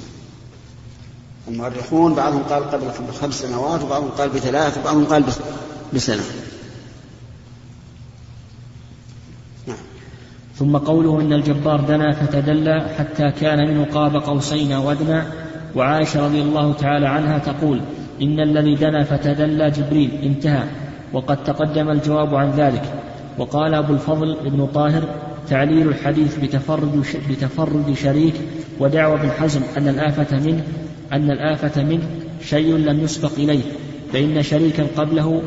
[1.48, 2.90] المؤرخون بعضهم قال قبل
[3.20, 5.24] خمس سنوات وبعضهم قال بثلاث وبعضهم قال
[5.94, 6.22] بسنة.
[10.54, 15.22] ثم قوله إن الجبار دنا فتدلى حتى كان منه قاب قوسين وأدنى
[15.76, 17.80] وعائشة رضي الله تعالى عنها تقول
[18.22, 20.64] إن الذي دنا فتدلى جبريل انتهى.
[21.12, 22.82] وقد تقدم الجواب عن ذلك.
[23.38, 25.02] وقال أبو الفضل ابن طاهر
[25.48, 28.34] تعليل الحديث بتفرد بتفرد شريك
[28.80, 30.62] ودعوى ابن حزم أن الآفة منه
[31.12, 32.02] أن الآفة منه
[32.44, 33.62] شيء لم يسبق إليه.
[34.12, 35.42] فإن شريكا قبله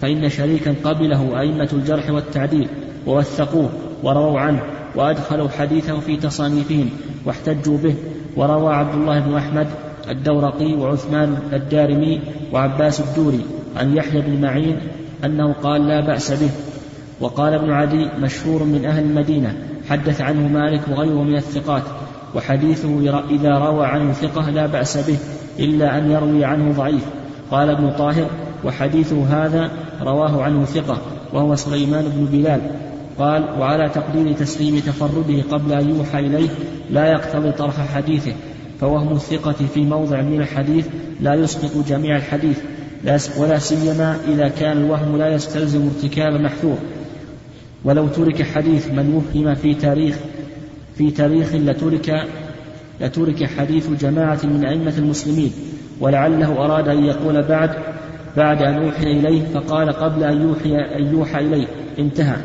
[0.00, 2.68] فإن شريكا قبله أئمة الجرح والتعديل
[3.06, 3.70] ووثقوه.
[4.04, 4.60] ورووا عنه
[4.94, 6.88] وأدخلوا حديثه في تصانيفهم
[7.24, 7.94] واحتجوا به.
[8.36, 9.66] وروى عبد الله بن أحمد
[10.08, 12.20] الدورقي وعثمان الدارمي
[12.52, 13.40] وعباس الدوري
[13.76, 14.76] عن يحيى بن معين
[15.24, 16.50] أنه قال لا بأس به.
[17.20, 19.54] وقال ابن عدي مشهور من أهل المدينة
[19.88, 21.82] حدث عنه مالك وغيره من الثقات
[22.34, 25.18] وحديثه إذا روى عنه ثقة لا بأس به
[25.58, 27.04] إلا أن يروي عنه ضعيف.
[27.50, 28.26] قال ابن طاهر
[28.64, 29.70] وحديثه هذا
[30.02, 30.98] رواه عنه ثقة
[31.32, 32.60] وهو سليمان بن بلال.
[33.18, 36.48] قال وعلى تقدير تسليم تفرده قبل أن يوحى إليه
[36.90, 38.32] لا يقتضي طرح حديثه
[38.80, 40.86] فوهم الثقة في موضع من الحديث
[41.20, 42.58] لا يسقط جميع الحديث
[43.38, 46.78] ولا سيما إذا كان الوهم لا يستلزم ارتكاب محذور.
[47.84, 50.16] ولو ترك حديث من وهم في تاريخ
[50.98, 52.26] في تاريخ لترك
[53.00, 55.52] لترك حديث جماعة من أئمة المسلمين
[56.00, 57.70] ولعله أراد أن يقول بعد
[58.36, 61.66] بعد أن أوحي إليه فقال قبل أن يوحي أن يوحى إليه
[61.98, 62.36] انتهى.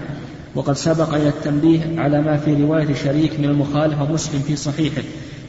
[0.55, 5.01] وقد سبق إلى التنبيه على ما في رواية شريك من المخالفة مسلم في صحيحه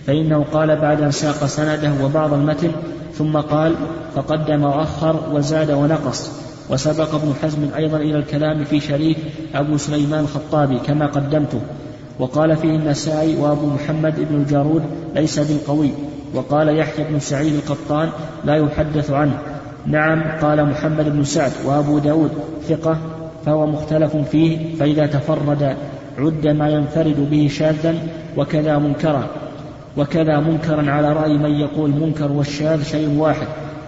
[0.06, 2.70] فإنه قال بعد أن ساق سنده وبعض المتن
[3.14, 3.74] ثم قال
[4.14, 6.30] فقدم وأخر وزاد ونقص
[6.70, 9.16] وسبق ابن حزم أيضا إلى الكلام في شريك
[9.54, 11.60] أبو سليمان الخطابي كما قدمته
[12.18, 14.82] وقال فيه النسائي وأبو محمد بن الجارود
[15.14, 15.90] ليس بالقوي
[16.34, 18.08] وقال يحيى بن سعيد القطان
[18.44, 19.38] لا يحدث عنه.
[19.86, 22.30] نعم قال محمد بن سعد وأبو داود
[22.68, 22.98] ثقة
[23.46, 25.76] فهو مختلف فيه فإذا تفرد
[26.18, 27.94] عد ما ينفرد به شاذا
[28.36, 29.26] وكذا منكرا
[29.96, 33.46] وكذا منكرا على رأي من يقول منكر والشاذ شيء واحد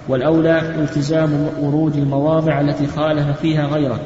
[0.08, 4.00] والأولى التزام ورود المواضع التي خالف فيها غيره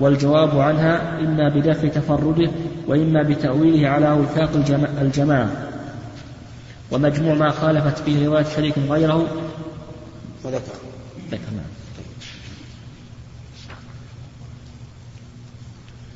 [0.00, 2.50] والجواب عنها إما بدفع تفرده
[2.88, 4.50] وإما بتأويله على وفاق
[5.02, 5.50] الجماعة.
[6.90, 9.26] ومجموع ما خالفت فيه رواية شريك غيره.
[10.44, 10.72] وذكر.
[11.30, 11.50] ذكر.
[11.56, 11.79] نعم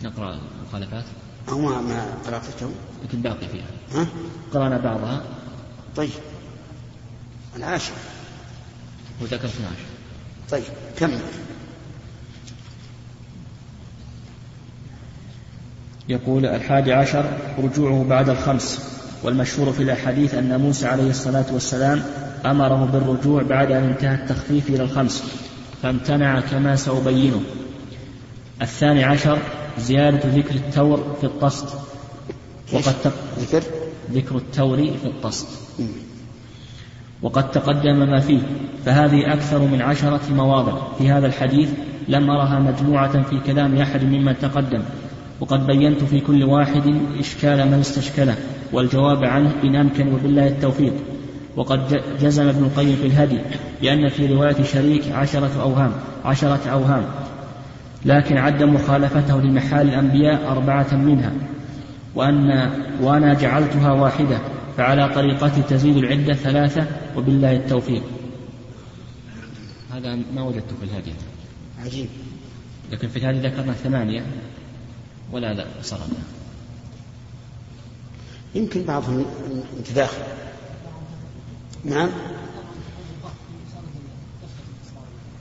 [0.05, 1.05] نقرأ المخالفات؟
[1.49, 2.71] أو ما ما قرأته
[3.05, 3.67] لكن باقي فيها.
[3.95, 4.07] ها؟
[4.53, 5.23] قرأنا بعضها.
[5.97, 6.11] طيب.
[7.57, 7.93] العاشر.
[9.21, 9.71] وذكر 12
[10.51, 10.65] طيب
[10.99, 11.21] كمل.
[16.09, 18.95] يقول الحادي عشر رجوعه بعد الخمس.
[19.23, 22.03] والمشهور في الأحاديث أن موسى عليه الصلاة والسلام
[22.45, 25.25] أمره بالرجوع بعد أن انتهى التخفيف إلى الخمس.
[25.83, 27.43] فامتنع كما سأبينه.
[28.63, 29.39] الثاني عشر
[29.79, 31.69] زيادة ذكر التور في الطست.
[32.73, 32.95] وقد
[33.39, 33.63] ذكر؟
[34.13, 35.49] ذكر التور في الطست.
[37.23, 38.41] وقد تقدم ما فيه
[38.87, 40.73] فهذه أكثر من عشرة مواضع.
[40.99, 41.69] في هذا الحديث
[42.09, 44.83] لم أرها مجموعة في كلام أحد ممن تقدم.
[45.41, 48.37] وقد بينت في كل واحد إشكال من استشكله
[48.73, 50.93] والجواب عنه إن أمكن وبالله التوفيق.
[51.57, 53.39] وقد جزم ابن القيم في الهدي
[53.83, 55.93] بأن في رواية شريك عشرة أوهام
[56.25, 57.05] عشرة أوهام.
[58.05, 61.33] لكن عد مخالفته لمحال الأنبياء أربعة منها
[62.15, 64.39] وأن وأنا جعلتها واحدة
[64.77, 66.87] فعلى طريقته تزيد العدة ثلاثة
[67.17, 68.03] وبالله التوفيق.
[69.93, 71.13] هذا ما وجدته في الهدي.
[71.85, 72.09] عجيب.
[72.93, 74.23] لكن في الهدي ذكرنا ثمانية
[75.33, 76.23] ولا لا صرنا
[78.55, 79.25] يمكن بعضهم
[79.79, 80.23] متداخل
[81.85, 82.09] نعم.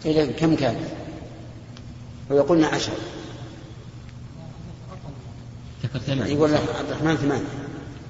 [0.05, 0.75] إذا كم كان؟
[2.33, 2.93] ويقولنا عشر.
[5.83, 6.33] ذكر ثمانية.
[6.33, 7.45] يقول عبد الرحمن ثمانية.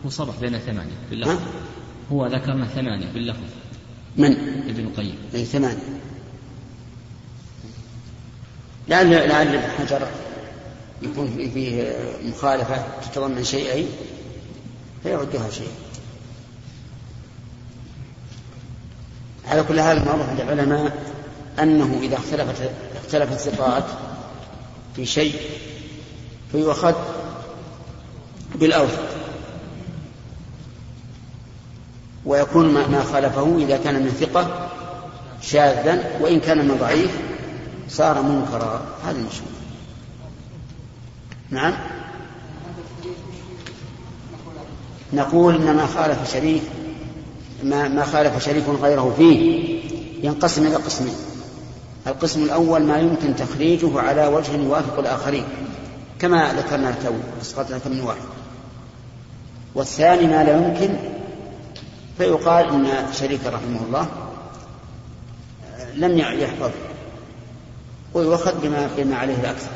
[0.05, 1.41] هو صرح بين ثمانية باللفظ.
[2.11, 3.39] هو ذكرنا ثمانية باللفظ.
[4.17, 4.31] من؟
[4.69, 5.17] ابن القيم.
[5.35, 5.99] أي ثمانية.
[8.87, 10.07] لعل لعل ابن حجر
[11.01, 13.87] يكون فيه مخالفة تتضمن شيئين
[15.03, 15.71] فيعدها شيء.
[19.47, 21.13] على كل حال المعروف عند العلماء
[21.59, 22.71] أنه إذا اختلفت
[23.03, 23.83] اختلف الثقات
[24.95, 25.35] في شيء
[26.51, 26.93] فيؤخذ
[28.55, 29.13] بالأوثق
[32.25, 34.69] ويكون ما خالفه إذا كان من ثقة
[35.41, 37.11] شاذا وإن كان من ضعيف
[37.89, 38.81] صار منكرا.
[39.05, 39.49] هذا المشهور.
[41.49, 41.73] نعم.
[45.13, 46.61] نقول إن ما خالف شريك
[47.63, 49.63] ما, ما خالف شريك غيره فيه
[50.23, 51.15] ينقسم إلى قسمين.
[52.07, 55.45] القسم الأول ما يمكن تخريجه على وجه يوافق الآخرين
[56.19, 58.21] كما ذكرنا تو أسقطنا كم واحد.
[59.75, 60.95] والثاني ما لا يمكن
[62.17, 64.07] فيقال إن شريك رحمه الله
[65.95, 66.71] لم يحفظ
[68.13, 69.71] ويؤخذ بما بما عليه الأكثر.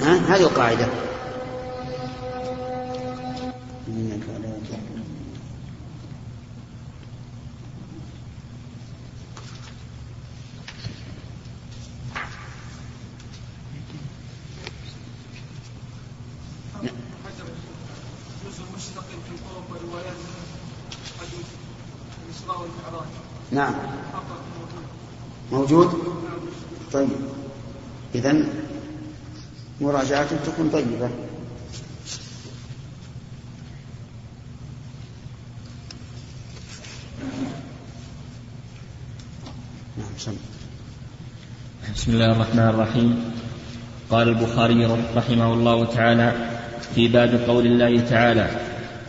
[0.00, 0.86] ها؟ هذه القاعدة
[23.58, 23.74] نعم
[25.52, 25.90] موجود
[26.92, 27.08] طيب
[28.14, 28.44] إذا
[29.98, 31.10] مراجعة تكون طيبة.
[39.98, 40.34] نعم
[41.94, 43.32] بسم الله الرحمن الرحيم.
[44.10, 44.86] قال البخاري
[45.16, 46.32] رحمه الله تعالى
[46.94, 48.50] في باب قول الله تعالى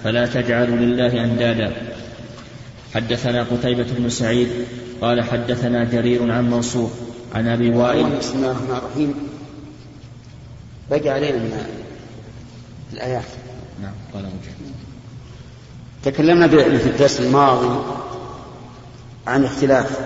[0.03, 1.73] فلا تجعلوا لله أندادا.
[2.93, 4.49] حدثنا قتيبة بن سعيد
[5.01, 6.91] قال حدثنا جرير عن منصور
[7.35, 9.28] عن أبي وائل بسم الله الرحمن الرحيم.
[10.91, 11.65] بقي علينا من
[12.93, 13.25] الآيات.
[13.81, 14.73] نعم قال مجاهد
[16.03, 17.83] تكلمنا في الدرس الماضي
[19.27, 19.99] عن اختلاف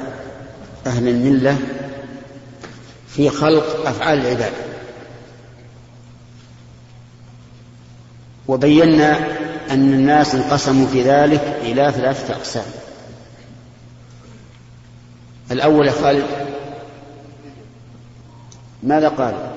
[0.88, 1.58] أهل الملة
[3.08, 4.54] في خلق أفعال العباد.
[8.48, 9.18] وبينا
[9.72, 12.66] أن الناس انقسموا في ذلك إلى ثلاثة أقسام.
[15.52, 16.26] الأول يا خالد
[18.84, 19.53] ماذا قال؟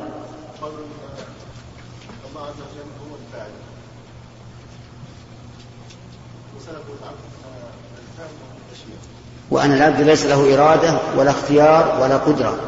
[9.51, 12.59] وأن العبد ليس له إرادة ولا اختيار ولا قدرة.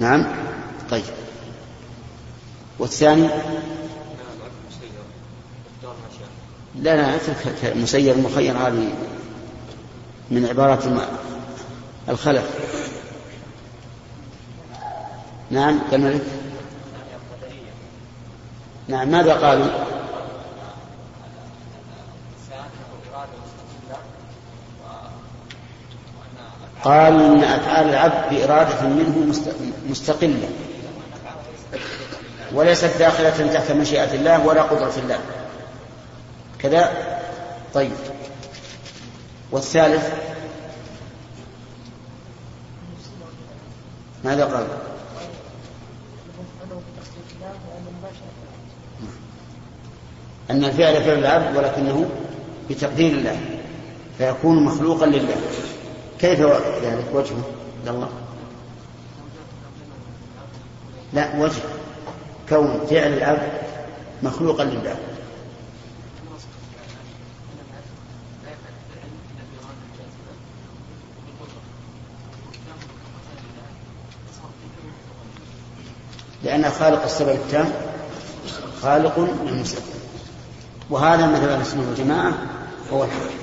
[0.00, 0.26] نعم؟
[0.90, 1.02] طيب.
[2.78, 3.28] والثاني؟
[6.74, 8.92] لا لا اترك مسير مخير هذه
[10.30, 10.84] من عبارات
[12.08, 12.44] الخلف
[15.50, 16.24] نعم كملك
[18.88, 19.66] نعم ماذا قالوا؟
[26.84, 29.34] قالوا إن أفعال العبد بإرادة منه
[29.88, 30.48] مستقلة.
[32.54, 35.18] وليست داخلة تحت مشيئة الله ولا قدرة الله.
[36.58, 36.92] كذا؟
[37.74, 37.92] طيب.
[39.50, 40.08] والثالث؟
[44.24, 44.66] ماذا قال؟
[50.50, 52.10] أن الفعل فعل العبد ولكنه
[52.70, 53.40] بتقدير الله
[54.18, 55.36] فيكون مخلوقا لله.
[56.22, 56.40] كيف
[56.82, 57.42] ذلك وجهه؟
[57.86, 58.08] الله.
[61.12, 61.62] لا وجه.
[62.48, 63.52] كون فعل العبد
[64.22, 64.96] مخلوقا لله.
[76.44, 77.72] لأن خالق السبب التام
[78.82, 79.82] خالق للمسبب
[80.90, 82.32] وهذا مثل أهل السنة والجماعة
[82.92, 83.41] هو الحق.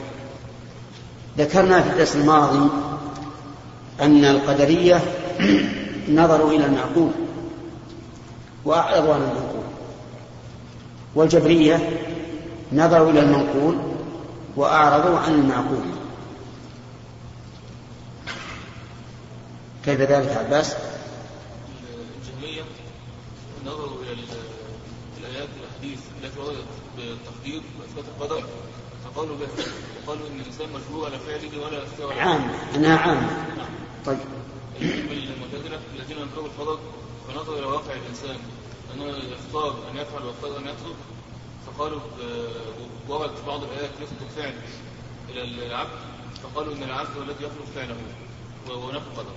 [1.40, 2.70] ذكرنا في الدرس الماضي
[4.02, 5.02] أن القدرية
[6.10, 7.12] نظروا إلى المعقول
[8.66, 9.64] وأعرضوا عن المعقول
[11.16, 11.90] والجبرية
[12.74, 13.78] نظروا إلى المنقول
[14.56, 15.84] وأعرضوا عن المعقول.
[19.86, 20.76] كيف ذلك عباس؟
[22.20, 22.62] الجهمية
[23.66, 24.14] نظروا إلى
[25.20, 26.66] الآيات والأحاديث التي وردت
[26.98, 28.44] بالتقدير وإثبات القدر.
[29.16, 29.66] فقالوا بها
[30.06, 33.30] وقالوا إن الإنسان مجبور على فعله ولا يستوى عامة أنها عامة
[34.06, 34.20] طيب.
[34.82, 36.80] المعتزلة الذين أنكروا الفرج
[37.28, 38.38] فنظروا إلى واقع الإنسان.
[38.96, 40.96] أنه يختار أن يفعل ويختار أن يترك.
[41.68, 42.00] فقالوا
[43.10, 44.54] ورد في بعض الآيات يخطب فعل
[45.30, 46.00] إلى العبد.
[46.44, 47.96] فقالوا إن العبد هو الذي يخلق فعله
[48.70, 49.32] ونفى القدر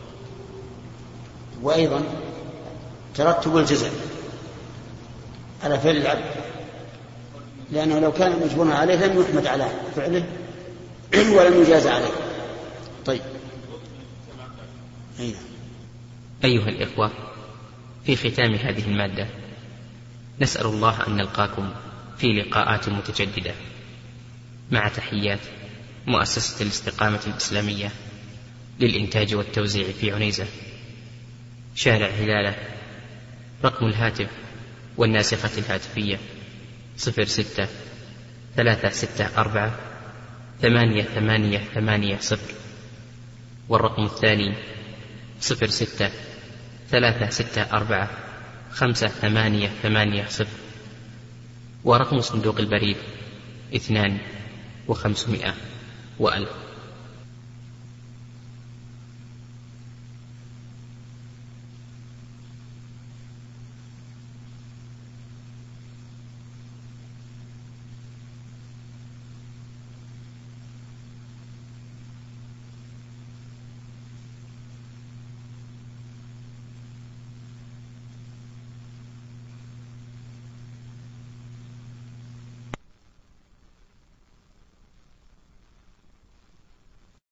[1.62, 2.04] وأيضا
[3.14, 3.92] ترتب الجزاء
[5.64, 6.51] على فعل العبد.
[7.72, 10.26] لأنه لو كان مجبورا عليه لم يحمد على فعله
[11.36, 12.10] ولم يجاز عليه.
[13.06, 13.20] طيب.
[15.20, 15.40] أيها.
[16.44, 17.10] أيها الإخوة
[18.04, 19.26] في ختام هذه المادة
[20.40, 21.70] نسأل الله أن نلقاكم
[22.18, 23.54] في لقاءات متجددة.
[24.70, 25.40] مع تحيات
[26.06, 27.90] مؤسسة الاستقامة الإسلامية
[28.80, 30.46] للإنتاج والتوزيع في عنيزة.
[31.74, 32.54] شارع هلالة
[33.64, 34.28] رقم الهاتف
[34.96, 36.18] والناسخة الهاتفية.
[36.96, 37.68] صفر ستة
[38.56, 39.78] ثلاثة ستة أربعة
[40.62, 42.54] ثمانية ثمانية ثمانية صفر.
[43.68, 44.54] والرقم الثاني
[45.40, 46.10] صفر ستة
[46.90, 48.10] ثلاثة ستة أربعة
[48.72, 50.58] خمسة ثمانية ثمانية صفر.
[51.84, 52.96] ورقم صندوق البريد
[53.76, 54.18] اثنان
[54.88, 55.54] وخمسمائة
[56.18, 56.71] وألف.